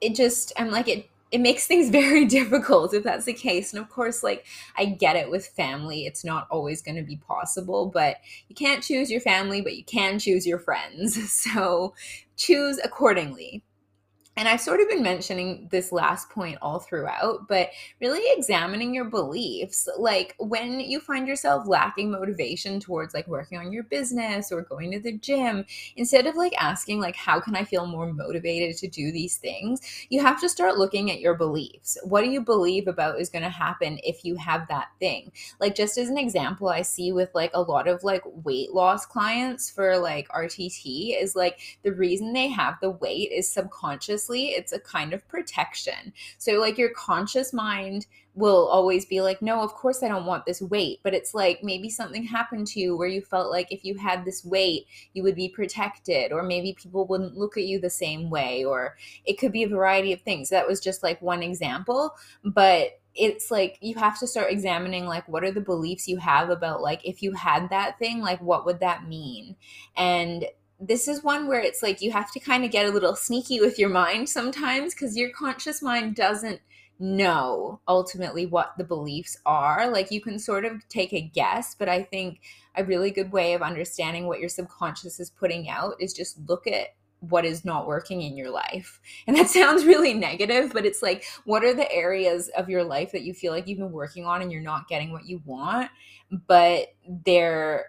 it 0.00 0.14
just, 0.14 0.52
I'm 0.56 0.70
like, 0.70 0.88
it 0.88 1.08
it 1.30 1.40
makes 1.40 1.66
things 1.66 1.90
very 1.90 2.24
difficult 2.24 2.94
if 2.94 3.04
that's 3.04 3.24
the 3.24 3.32
case. 3.32 3.72
And 3.72 3.82
of 3.82 3.88
course, 3.88 4.22
like 4.22 4.46
I 4.76 4.86
get 4.86 5.16
it 5.16 5.30
with 5.30 5.46
family, 5.46 6.06
it's 6.06 6.24
not 6.24 6.46
always 6.50 6.82
going 6.82 6.96
to 6.96 7.02
be 7.02 7.16
possible, 7.16 7.86
but 7.86 8.16
you 8.48 8.54
can't 8.54 8.82
choose 8.82 9.10
your 9.10 9.20
family, 9.20 9.60
but 9.60 9.76
you 9.76 9.84
can 9.84 10.18
choose 10.18 10.46
your 10.46 10.58
friends. 10.58 11.18
So 11.48 11.94
choose 12.36 12.78
accordingly. 12.82 13.62
And 14.38 14.46
I've 14.46 14.60
sort 14.60 14.80
of 14.80 14.88
been 14.88 15.02
mentioning 15.02 15.66
this 15.72 15.90
last 15.90 16.30
point 16.30 16.58
all 16.62 16.78
throughout, 16.78 17.48
but 17.48 17.70
really 18.00 18.22
examining 18.36 18.94
your 18.94 19.06
beliefs. 19.06 19.88
Like 19.98 20.36
when 20.38 20.78
you 20.78 21.00
find 21.00 21.26
yourself 21.26 21.66
lacking 21.66 22.12
motivation 22.12 22.78
towards 22.78 23.14
like 23.14 23.26
working 23.26 23.58
on 23.58 23.72
your 23.72 23.82
business 23.82 24.52
or 24.52 24.62
going 24.62 24.92
to 24.92 25.00
the 25.00 25.18
gym, 25.18 25.64
instead 25.96 26.28
of 26.28 26.36
like 26.36 26.54
asking, 26.56 27.00
like, 27.00 27.16
how 27.16 27.40
can 27.40 27.56
I 27.56 27.64
feel 27.64 27.84
more 27.84 28.12
motivated 28.12 28.76
to 28.76 28.86
do 28.86 29.10
these 29.10 29.38
things, 29.38 29.80
you 30.08 30.22
have 30.22 30.40
to 30.40 30.48
start 30.48 30.78
looking 30.78 31.10
at 31.10 31.18
your 31.18 31.34
beliefs. 31.34 31.98
What 32.04 32.22
do 32.22 32.30
you 32.30 32.40
believe 32.40 32.86
about 32.86 33.20
is 33.20 33.30
going 33.30 33.42
to 33.42 33.48
happen 33.48 33.98
if 34.04 34.24
you 34.24 34.36
have 34.36 34.68
that 34.68 34.90
thing? 35.00 35.32
Like, 35.58 35.74
just 35.74 35.98
as 35.98 36.10
an 36.10 36.16
example, 36.16 36.68
I 36.68 36.82
see 36.82 37.10
with 37.10 37.34
like 37.34 37.50
a 37.54 37.62
lot 37.62 37.88
of 37.88 38.04
like 38.04 38.22
weight 38.24 38.70
loss 38.70 39.04
clients 39.04 39.68
for 39.68 39.98
like 39.98 40.28
RTT 40.28 41.20
is 41.20 41.34
like 41.34 41.58
the 41.82 41.92
reason 41.92 42.32
they 42.32 42.46
have 42.46 42.76
the 42.80 42.90
weight 42.90 43.32
is 43.32 43.50
subconscious 43.50 44.27
it's 44.36 44.72
a 44.72 44.80
kind 44.80 45.12
of 45.12 45.26
protection. 45.28 46.12
So, 46.38 46.52
like, 46.54 46.78
your 46.78 46.90
conscious 46.90 47.52
mind 47.52 48.06
will 48.38 48.68
always 48.68 49.04
be 49.04 49.20
like, 49.20 49.42
no, 49.42 49.62
of 49.62 49.74
course 49.74 50.02
I 50.02 50.08
don't 50.08 50.26
want 50.26 50.46
this 50.46 50.62
weight. 50.62 51.00
But 51.02 51.12
it's 51.12 51.34
like 51.34 51.62
maybe 51.62 51.90
something 51.90 52.22
happened 52.22 52.68
to 52.68 52.80
you 52.80 52.96
where 52.96 53.08
you 53.08 53.20
felt 53.20 53.50
like 53.50 53.72
if 53.72 53.84
you 53.84 53.96
had 53.96 54.24
this 54.24 54.44
weight, 54.44 54.86
you 55.12 55.22
would 55.24 55.34
be 55.34 55.48
protected, 55.48 56.32
or 56.32 56.42
maybe 56.42 56.72
people 56.72 57.06
wouldn't 57.06 57.36
look 57.36 57.56
at 57.56 57.64
you 57.64 57.80
the 57.80 57.90
same 57.90 58.30
way, 58.30 58.64
or 58.64 58.96
it 59.24 59.38
could 59.38 59.52
be 59.52 59.64
a 59.64 59.68
variety 59.68 60.12
of 60.12 60.20
things. 60.20 60.50
That 60.50 60.68
was 60.68 60.80
just 60.80 61.02
like 61.02 61.20
one 61.20 61.42
example. 61.42 62.14
But 62.44 63.00
it's 63.14 63.50
like 63.50 63.78
you 63.80 63.96
have 63.96 64.18
to 64.20 64.26
start 64.26 64.52
examining 64.52 65.04
like 65.04 65.28
what 65.28 65.42
are 65.42 65.50
the 65.50 65.60
beliefs 65.60 66.06
you 66.06 66.18
have 66.18 66.50
about 66.50 66.80
like 66.80 67.04
if 67.04 67.20
you 67.20 67.32
had 67.32 67.68
that 67.68 67.98
thing 67.98 68.20
like 68.20 68.40
what 68.40 68.64
would 68.64 68.78
that 68.78 69.08
mean 69.08 69.56
and 69.96 70.44
this 70.80 71.08
is 71.08 71.24
one 71.24 71.48
where 71.48 71.60
it's 71.60 71.82
like 71.82 72.00
you 72.00 72.12
have 72.12 72.30
to 72.32 72.40
kind 72.40 72.64
of 72.64 72.70
get 72.70 72.86
a 72.86 72.90
little 72.90 73.16
sneaky 73.16 73.60
with 73.60 73.78
your 73.78 73.88
mind 73.88 74.28
sometimes 74.28 74.94
because 74.94 75.16
your 75.16 75.30
conscious 75.30 75.82
mind 75.82 76.14
doesn't 76.14 76.60
know 77.00 77.80
ultimately 77.86 78.46
what 78.46 78.74
the 78.76 78.84
beliefs 78.84 79.36
are. 79.46 79.90
Like 79.90 80.10
you 80.10 80.20
can 80.20 80.38
sort 80.38 80.64
of 80.64 80.86
take 80.88 81.12
a 81.12 81.20
guess, 81.20 81.74
but 81.74 81.88
I 81.88 82.02
think 82.02 82.40
a 82.74 82.84
really 82.84 83.10
good 83.10 83.32
way 83.32 83.54
of 83.54 83.62
understanding 83.62 84.26
what 84.26 84.40
your 84.40 84.48
subconscious 84.48 85.20
is 85.20 85.30
putting 85.30 85.68
out 85.68 85.94
is 86.00 86.12
just 86.12 86.38
look 86.48 86.66
at 86.66 86.88
what 87.20 87.44
is 87.44 87.64
not 87.64 87.86
working 87.86 88.22
in 88.22 88.36
your 88.36 88.50
life. 88.50 89.00
And 89.26 89.36
that 89.36 89.48
sounds 89.48 89.84
really 89.84 90.14
negative, 90.14 90.72
but 90.72 90.86
it's 90.86 91.02
like, 91.02 91.24
what 91.44 91.64
are 91.64 91.74
the 91.74 91.90
areas 91.92 92.48
of 92.56 92.68
your 92.68 92.84
life 92.84 93.12
that 93.12 93.22
you 93.22 93.34
feel 93.34 93.52
like 93.52 93.66
you've 93.66 93.78
been 93.78 93.92
working 93.92 94.24
on 94.24 94.42
and 94.42 94.52
you're 94.52 94.60
not 94.60 94.88
getting 94.88 95.12
what 95.12 95.26
you 95.26 95.42
want, 95.44 95.90
but 96.46 96.88
they're 97.24 97.86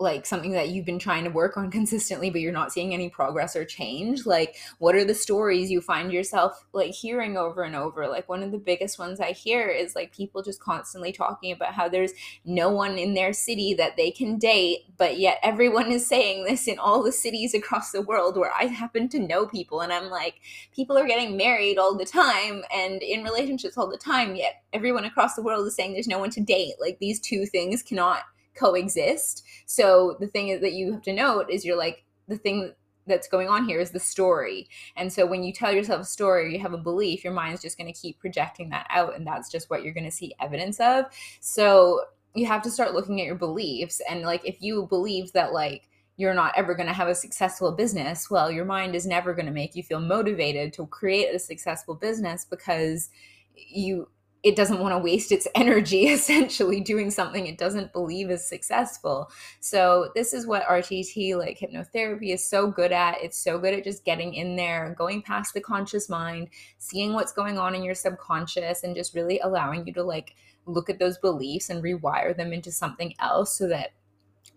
like 0.00 0.26
something 0.26 0.52
that 0.52 0.70
you've 0.70 0.86
been 0.86 0.98
trying 0.98 1.24
to 1.24 1.30
work 1.30 1.56
on 1.56 1.70
consistently 1.80 2.30
but 2.30 2.40
you're 2.40 2.52
not 2.52 2.72
seeing 2.72 2.92
any 2.92 3.08
progress 3.08 3.54
or 3.54 3.64
change? 3.64 4.26
Like 4.26 4.56
what 4.78 4.94
are 4.94 5.04
the 5.04 5.14
stories 5.14 5.70
you 5.70 5.80
find 5.80 6.12
yourself 6.12 6.64
like 6.72 6.92
hearing 6.92 7.36
over 7.36 7.62
and 7.62 7.76
over? 7.76 8.08
Like 8.08 8.28
one 8.28 8.42
of 8.42 8.50
the 8.50 8.58
biggest 8.58 8.98
ones 8.98 9.20
i 9.20 9.32
hear 9.32 9.68
is 9.68 9.94
like 9.94 10.14
people 10.14 10.42
just 10.42 10.60
constantly 10.60 11.12
talking 11.12 11.52
about 11.52 11.74
how 11.74 11.88
there's 11.88 12.12
no 12.44 12.70
one 12.70 12.98
in 12.98 13.14
their 13.14 13.32
city 13.32 13.74
that 13.74 13.96
they 13.96 14.10
can 14.10 14.38
date 14.38 14.80
but 14.96 15.18
yet 15.18 15.38
everyone 15.42 15.90
is 15.90 16.06
saying 16.06 16.44
this 16.44 16.68
in 16.68 16.78
all 16.78 17.02
the 17.02 17.12
cities 17.12 17.54
across 17.54 17.90
the 17.90 18.02
world 18.02 18.36
where 18.36 18.52
i 18.52 18.64
happen 18.64 19.08
to 19.08 19.18
know 19.18 19.46
people 19.46 19.80
and 19.80 19.92
i'm 19.92 20.08
like 20.08 20.40
people 20.74 20.96
are 20.96 21.06
getting 21.06 21.36
married 21.36 21.78
all 21.78 21.96
the 21.96 22.04
time 22.04 22.62
and 22.72 23.02
in 23.02 23.24
relationships 23.24 23.76
all 23.76 23.90
the 23.90 23.96
time 23.96 24.36
yet 24.36 24.62
everyone 24.72 25.04
across 25.04 25.34
the 25.34 25.42
world 25.42 25.66
is 25.66 25.74
saying 25.74 25.92
there's 25.92 26.08
no 26.08 26.18
one 26.18 26.30
to 26.30 26.40
date. 26.40 26.74
Like 26.80 26.98
these 26.98 27.20
two 27.20 27.46
things 27.46 27.82
cannot 27.82 28.22
coexist. 28.54 29.44
So 29.66 30.16
the 30.20 30.26
thing 30.26 30.48
is 30.48 30.60
that 30.60 30.72
you 30.72 30.92
have 30.92 31.02
to 31.02 31.12
note 31.12 31.50
is 31.50 31.64
you're 31.64 31.76
like 31.76 32.04
the 32.28 32.38
thing 32.38 32.74
that's 33.06 33.28
going 33.28 33.48
on 33.48 33.64
here 33.64 33.80
is 33.80 33.90
the 33.90 34.00
story. 34.00 34.68
And 34.96 35.12
so 35.12 35.26
when 35.26 35.42
you 35.42 35.52
tell 35.52 35.72
yourself 35.72 36.02
a 36.02 36.04
story 36.04 36.52
you 36.52 36.60
have 36.60 36.74
a 36.74 36.78
belief, 36.78 37.24
your 37.24 37.32
mind's 37.32 37.62
just 37.62 37.78
going 37.78 37.92
to 37.92 37.98
keep 37.98 38.18
projecting 38.18 38.70
that 38.70 38.86
out 38.90 39.16
and 39.16 39.26
that's 39.26 39.50
just 39.50 39.70
what 39.70 39.82
you're 39.82 39.94
going 39.94 40.04
to 40.04 40.10
see 40.10 40.34
evidence 40.40 40.80
of. 40.80 41.06
So 41.40 42.02
you 42.34 42.46
have 42.46 42.62
to 42.62 42.70
start 42.70 42.94
looking 42.94 43.20
at 43.20 43.26
your 43.26 43.34
beliefs 43.34 44.00
and 44.08 44.22
like 44.22 44.46
if 44.46 44.62
you 44.62 44.86
believe 44.86 45.32
that 45.32 45.52
like 45.52 45.88
you're 46.16 46.34
not 46.34 46.52
ever 46.54 46.74
going 46.74 46.86
to 46.86 46.92
have 46.92 47.08
a 47.08 47.14
successful 47.14 47.72
business, 47.72 48.30
well, 48.30 48.50
your 48.50 48.66
mind 48.66 48.94
is 48.94 49.06
never 49.06 49.32
going 49.32 49.46
to 49.46 49.52
make 49.52 49.74
you 49.74 49.82
feel 49.82 50.00
motivated 50.00 50.72
to 50.74 50.86
create 50.86 51.34
a 51.34 51.38
successful 51.38 51.94
business 51.94 52.44
because 52.44 53.08
you 53.56 54.06
it 54.42 54.56
doesn't 54.56 54.80
want 54.80 54.92
to 54.94 54.98
waste 54.98 55.32
its 55.32 55.46
energy 55.54 56.08
essentially 56.08 56.80
doing 56.80 57.10
something 57.10 57.46
it 57.46 57.58
doesn't 57.58 57.92
believe 57.92 58.30
is 58.30 58.44
successful. 58.44 59.30
So 59.60 60.10
this 60.14 60.32
is 60.32 60.46
what 60.46 60.64
RTT 60.64 61.36
like 61.36 61.58
hypnotherapy 61.58 62.32
is 62.32 62.48
so 62.48 62.70
good 62.70 62.92
at. 62.92 63.22
It's 63.22 63.38
so 63.38 63.58
good 63.58 63.74
at 63.74 63.84
just 63.84 64.04
getting 64.04 64.34
in 64.34 64.56
there, 64.56 64.94
going 64.96 65.22
past 65.22 65.54
the 65.54 65.60
conscious 65.60 66.08
mind, 66.08 66.48
seeing 66.78 67.12
what's 67.12 67.32
going 67.32 67.58
on 67.58 67.74
in 67.74 67.82
your 67.82 67.94
subconscious 67.94 68.82
and 68.82 68.94
just 68.94 69.14
really 69.14 69.40
allowing 69.40 69.86
you 69.86 69.92
to 69.94 70.02
like 70.02 70.34
look 70.66 70.90
at 70.90 70.98
those 70.98 71.18
beliefs 71.18 71.70
and 71.70 71.82
rewire 71.82 72.36
them 72.36 72.52
into 72.52 72.70
something 72.70 73.14
else 73.18 73.56
so 73.56 73.66
that 73.68 73.90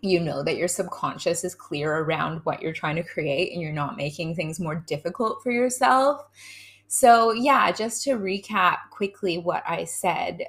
you 0.02 0.20
know 0.20 0.44
that 0.44 0.58
your 0.58 0.68
subconscious 0.68 1.44
is 1.44 1.56
clear 1.56 2.00
around 2.00 2.42
what 2.44 2.62
you're 2.62 2.74
trying 2.74 2.98
to 2.98 3.04
create 3.04 3.54
and 3.54 3.62
you're 3.62 3.72
not 3.72 3.96
making 3.96 4.36
things 4.36 4.60
more 4.60 4.76
difficult 4.76 5.42
for 5.42 5.52
yourself. 5.52 6.22
So, 6.96 7.32
yeah, 7.32 7.72
just 7.72 8.04
to 8.04 8.12
recap 8.12 8.78
quickly 8.92 9.40
what 9.40 9.64
I 9.68 9.84
said, 9.84 10.44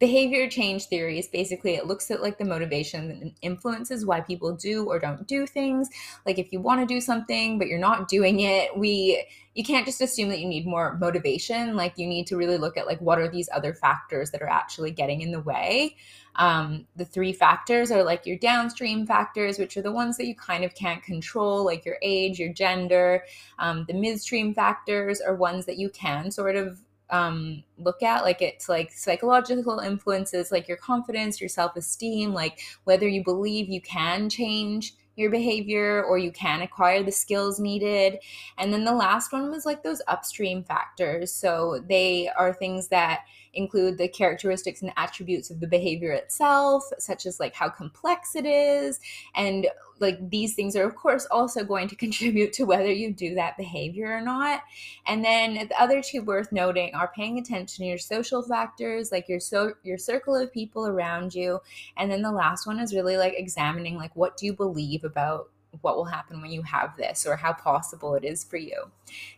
behavior 0.00 0.48
change 0.48 0.86
theory 0.86 1.18
is 1.18 1.28
basically 1.28 1.74
it 1.74 1.86
looks 1.86 2.10
at 2.10 2.20
like 2.20 2.38
the 2.38 2.44
motivation 2.44 3.10
and 3.10 3.32
influences 3.42 4.04
why 4.04 4.20
people 4.20 4.54
do 4.54 4.86
or 4.86 4.98
don't 4.98 5.26
do 5.28 5.46
things. 5.46 5.88
Like 6.26 6.38
if 6.38 6.52
you 6.52 6.60
want 6.60 6.80
to 6.80 6.86
do 6.86 7.00
something 7.00 7.58
but 7.58 7.68
you're 7.68 7.78
not 7.78 8.08
doing 8.08 8.40
it 8.40 8.76
we 8.76 9.24
you 9.54 9.64
can't 9.64 9.86
just 9.86 10.00
assume 10.00 10.28
that 10.28 10.38
you 10.38 10.48
need 10.48 10.66
more 10.66 10.96
motivation. 10.98 11.74
Like 11.74 11.98
you 11.98 12.06
need 12.06 12.28
to 12.28 12.36
really 12.36 12.58
look 12.58 12.76
at 12.76 12.86
like 12.86 13.00
what 13.00 13.18
are 13.18 13.28
these 13.28 13.48
other 13.52 13.74
factors 13.74 14.30
that 14.30 14.42
are 14.42 14.48
actually 14.48 14.92
getting 14.92 15.20
in 15.20 15.32
the 15.32 15.40
way. 15.40 15.96
Um, 16.36 16.86
the 16.94 17.04
three 17.04 17.32
factors 17.32 17.90
are 17.90 18.04
like 18.04 18.24
your 18.24 18.38
downstream 18.38 19.04
factors, 19.04 19.58
which 19.58 19.76
are 19.76 19.82
the 19.82 19.90
ones 19.90 20.16
that 20.16 20.26
you 20.26 20.36
kind 20.36 20.64
of 20.64 20.76
can't 20.76 21.02
control, 21.02 21.64
like 21.64 21.84
your 21.84 21.96
age, 22.02 22.38
your 22.38 22.52
gender. 22.52 23.24
Um, 23.58 23.84
the 23.88 23.94
midstream 23.94 24.54
factors 24.54 25.20
are 25.20 25.34
ones 25.34 25.66
that 25.66 25.78
you 25.78 25.90
can 25.90 26.30
sort 26.30 26.54
of 26.54 26.80
um, 27.10 27.62
look 27.78 28.02
at 28.02 28.22
like 28.22 28.42
it's 28.42 28.68
like 28.68 28.92
psychological 28.92 29.78
influences 29.78 30.52
like 30.52 30.68
your 30.68 30.76
confidence 30.76 31.40
your 31.40 31.48
self-esteem 31.48 32.34
like 32.34 32.60
whether 32.84 33.08
you 33.08 33.24
believe 33.24 33.68
you 33.68 33.80
can 33.80 34.28
change 34.28 34.92
your 35.18 35.30
behavior 35.30 36.04
or 36.04 36.16
you 36.16 36.30
can 36.30 36.62
acquire 36.62 37.02
the 37.02 37.10
skills 37.10 37.58
needed. 37.58 38.18
And 38.56 38.72
then 38.72 38.84
the 38.84 38.94
last 38.94 39.32
one 39.32 39.50
was 39.50 39.66
like 39.66 39.82
those 39.82 40.00
upstream 40.06 40.62
factors. 40.62 41.32
So 41.32 41.84
they 41.88 42.30
are 42.38 42.54
things 42.54 42.88
that 42.88 43.22
include 43.54 43.98
the 43.98 44.08
characteristics 44.08 44.82
and 44.82 44.92
attributes 44.96 45.50
of 45.50 45.60
the 45.60 45.66
behavior 45.66 46.12
itself, 46.12 46.84
such 46.98 47.26
as 47.26 47.40
like 47.40 47.54
how 47.54 47.68
complex 47.68 48.34
it 48.34 48.46
is. 48.46 49.00
And 49.34 49.68
like 50.00 50.30
these 50.30 50.54
things 50.54 50.76
are, 50.76 50.84
of 50.84 50.94
course, 50.94 51.26
also 51.30 51.64
going 51.64 51.88
to 51.88 51.96
contribute 52.04 52.52
to 52.54 52.64
whether 52.64 52.90
you 52.90 53.12
do 53.12 53.34
that 53.34 53.56
behavior 53.56 54.16
or 54.16 54.20
not. 54.20 54.62
And 55.06 55.24
then 55.24 55.68
the 55.68 55.80
other 55.80 56.02
two 56.02 56.22
worth 56.22 56.52
noting 56.52 56.94
are 56.94 57.12
paying 57.14 57.38
attention 57.38 57.84
to 57.84 57.88
your 57.88 57.98
social 57.98 58.42
factors, 58.42 59.10
like 59.12 59.28
your 59.28 59.40
so 59.40 59.74
your 59.82 59.98
circle 59.98 60.36
of 60.36 60.52
people 60.52 60.86
around 60.86 61.34
you. 61.34 61.60
And 61.96 62.10
then 62.10 62.22
the 62.22 62.32
last 62.32 62.66
one 62.66 62.78
is 62.78 62.94
really 62.94 63.16
like 63.16 63.34
examining 63.36 63.96
like 63.96 64.14
what 64.14 64.36
do 64.36 64.46
you 64.46 64.52
believe 64.52 65.04
about 65.04 65.50
what 65.82 65.96
will 65.96 66.04
happen 66.04 66.40
when 66.40 66.50
you 66.50 66.62
have 66.62 66.96
this 66.96 67.26
or 67.26 67.36
how 67.36 67.52
possible 67.52 68.14
it 68.14 68.24
is 68.24 68.44
for 68.44 68.56
you. 68.56 68.90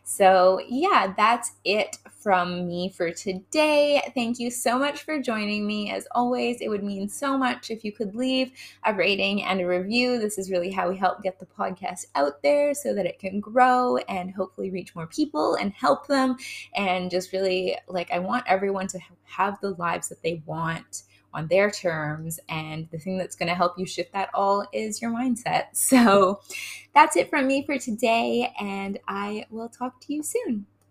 So, 0.03 0.61
yeah, 0.67 1.13
that's 1.15 1.53
it 1.63 1.97
from 2.21 2.67
me 2.67 2.89
for 2.89 3.11
today. 3.11 4.01
Thank 4.13 4.39
you 4.39 4.51
so 4.51 4.77
much 4.77 5.03
for 5.03 5.21
joining 5.21 5.65
me. 5.65 5.91
As 5.91 6.07
always, 6.11 6.61
it 6.61 6.67
would 6.67 6.83
mean 6.83 7.07
so 7.07 7.37
much 7.37 7.71
if 7.71 7.83
you 7.85 7.91
could 7.91 8.15
leave 8.15 8.51
a 8.85 8.93
rating 8.93 9.43
and 9.43 9.61
a 9.61 9.67
review. 9.67 10.19
This 10.19 10.37
is 10.37 10.51
really 10.51 10.71
how 10.71 10.89
we 10.89 10.97
help 10.97 11.23
get 11.23 11.39
the 11.39 11.45
podcast 11.45 12.07
out 12.15 12.41
there 12.43 12.73
so 12.73 12.93
that 12.93 13.05
it 13.05 13.19
can 13.19 13.39
grow 13.39 13.97
and 13.97 14.31
hopefully 14.31 14.69
reach 14.69 14.95
more 14.95 15.07
people 15.07 15.55
and 15.55 15.71
help 15.71 16.07
them. 16.07 16.35
And 16.75 17.09
just 17.09 17.31
really, 17.31 17.77
like, 17.87 18.11
I 18.11 18.19
want 18.19 18.43
everyone 18.47 18.87
to 18.87 18.99
have 19.23 19.59
the 19.61 19.71
lives 19.71 20.09
that 20.09 20.21
they 20.21 20.43
want 20.45 21.03
on 21.33 21.47
their 21.47 21.71
terms. 21.71 22.39
And 22.49 22.87
the 22.91 22.99
thing 22.99 23.17
that's 23.17 23.35
going 23.35 23.49
to 23.49 23.55
help 23.55 23.77
you 23.77 23.85
shift 23.85 24.13
that 24.13 24.29
all 24.33 24.65
is 24.73 25.01
your 25.01 25.11
mindset. 25.11 25.65
So 25.91 26.41
that's 26.93 27.15
it 27.15 27.29
from 27.29 27.47
me 27.47 27.65
for 27.65 27.77
today. 27.77 28.53
And 28.59 28.99
I 29.07 29.45
will 29.49 29.69
talk 29.69 29.99
to 30.01 30.13
you 30.13 30.23
soon. 30.23 30.65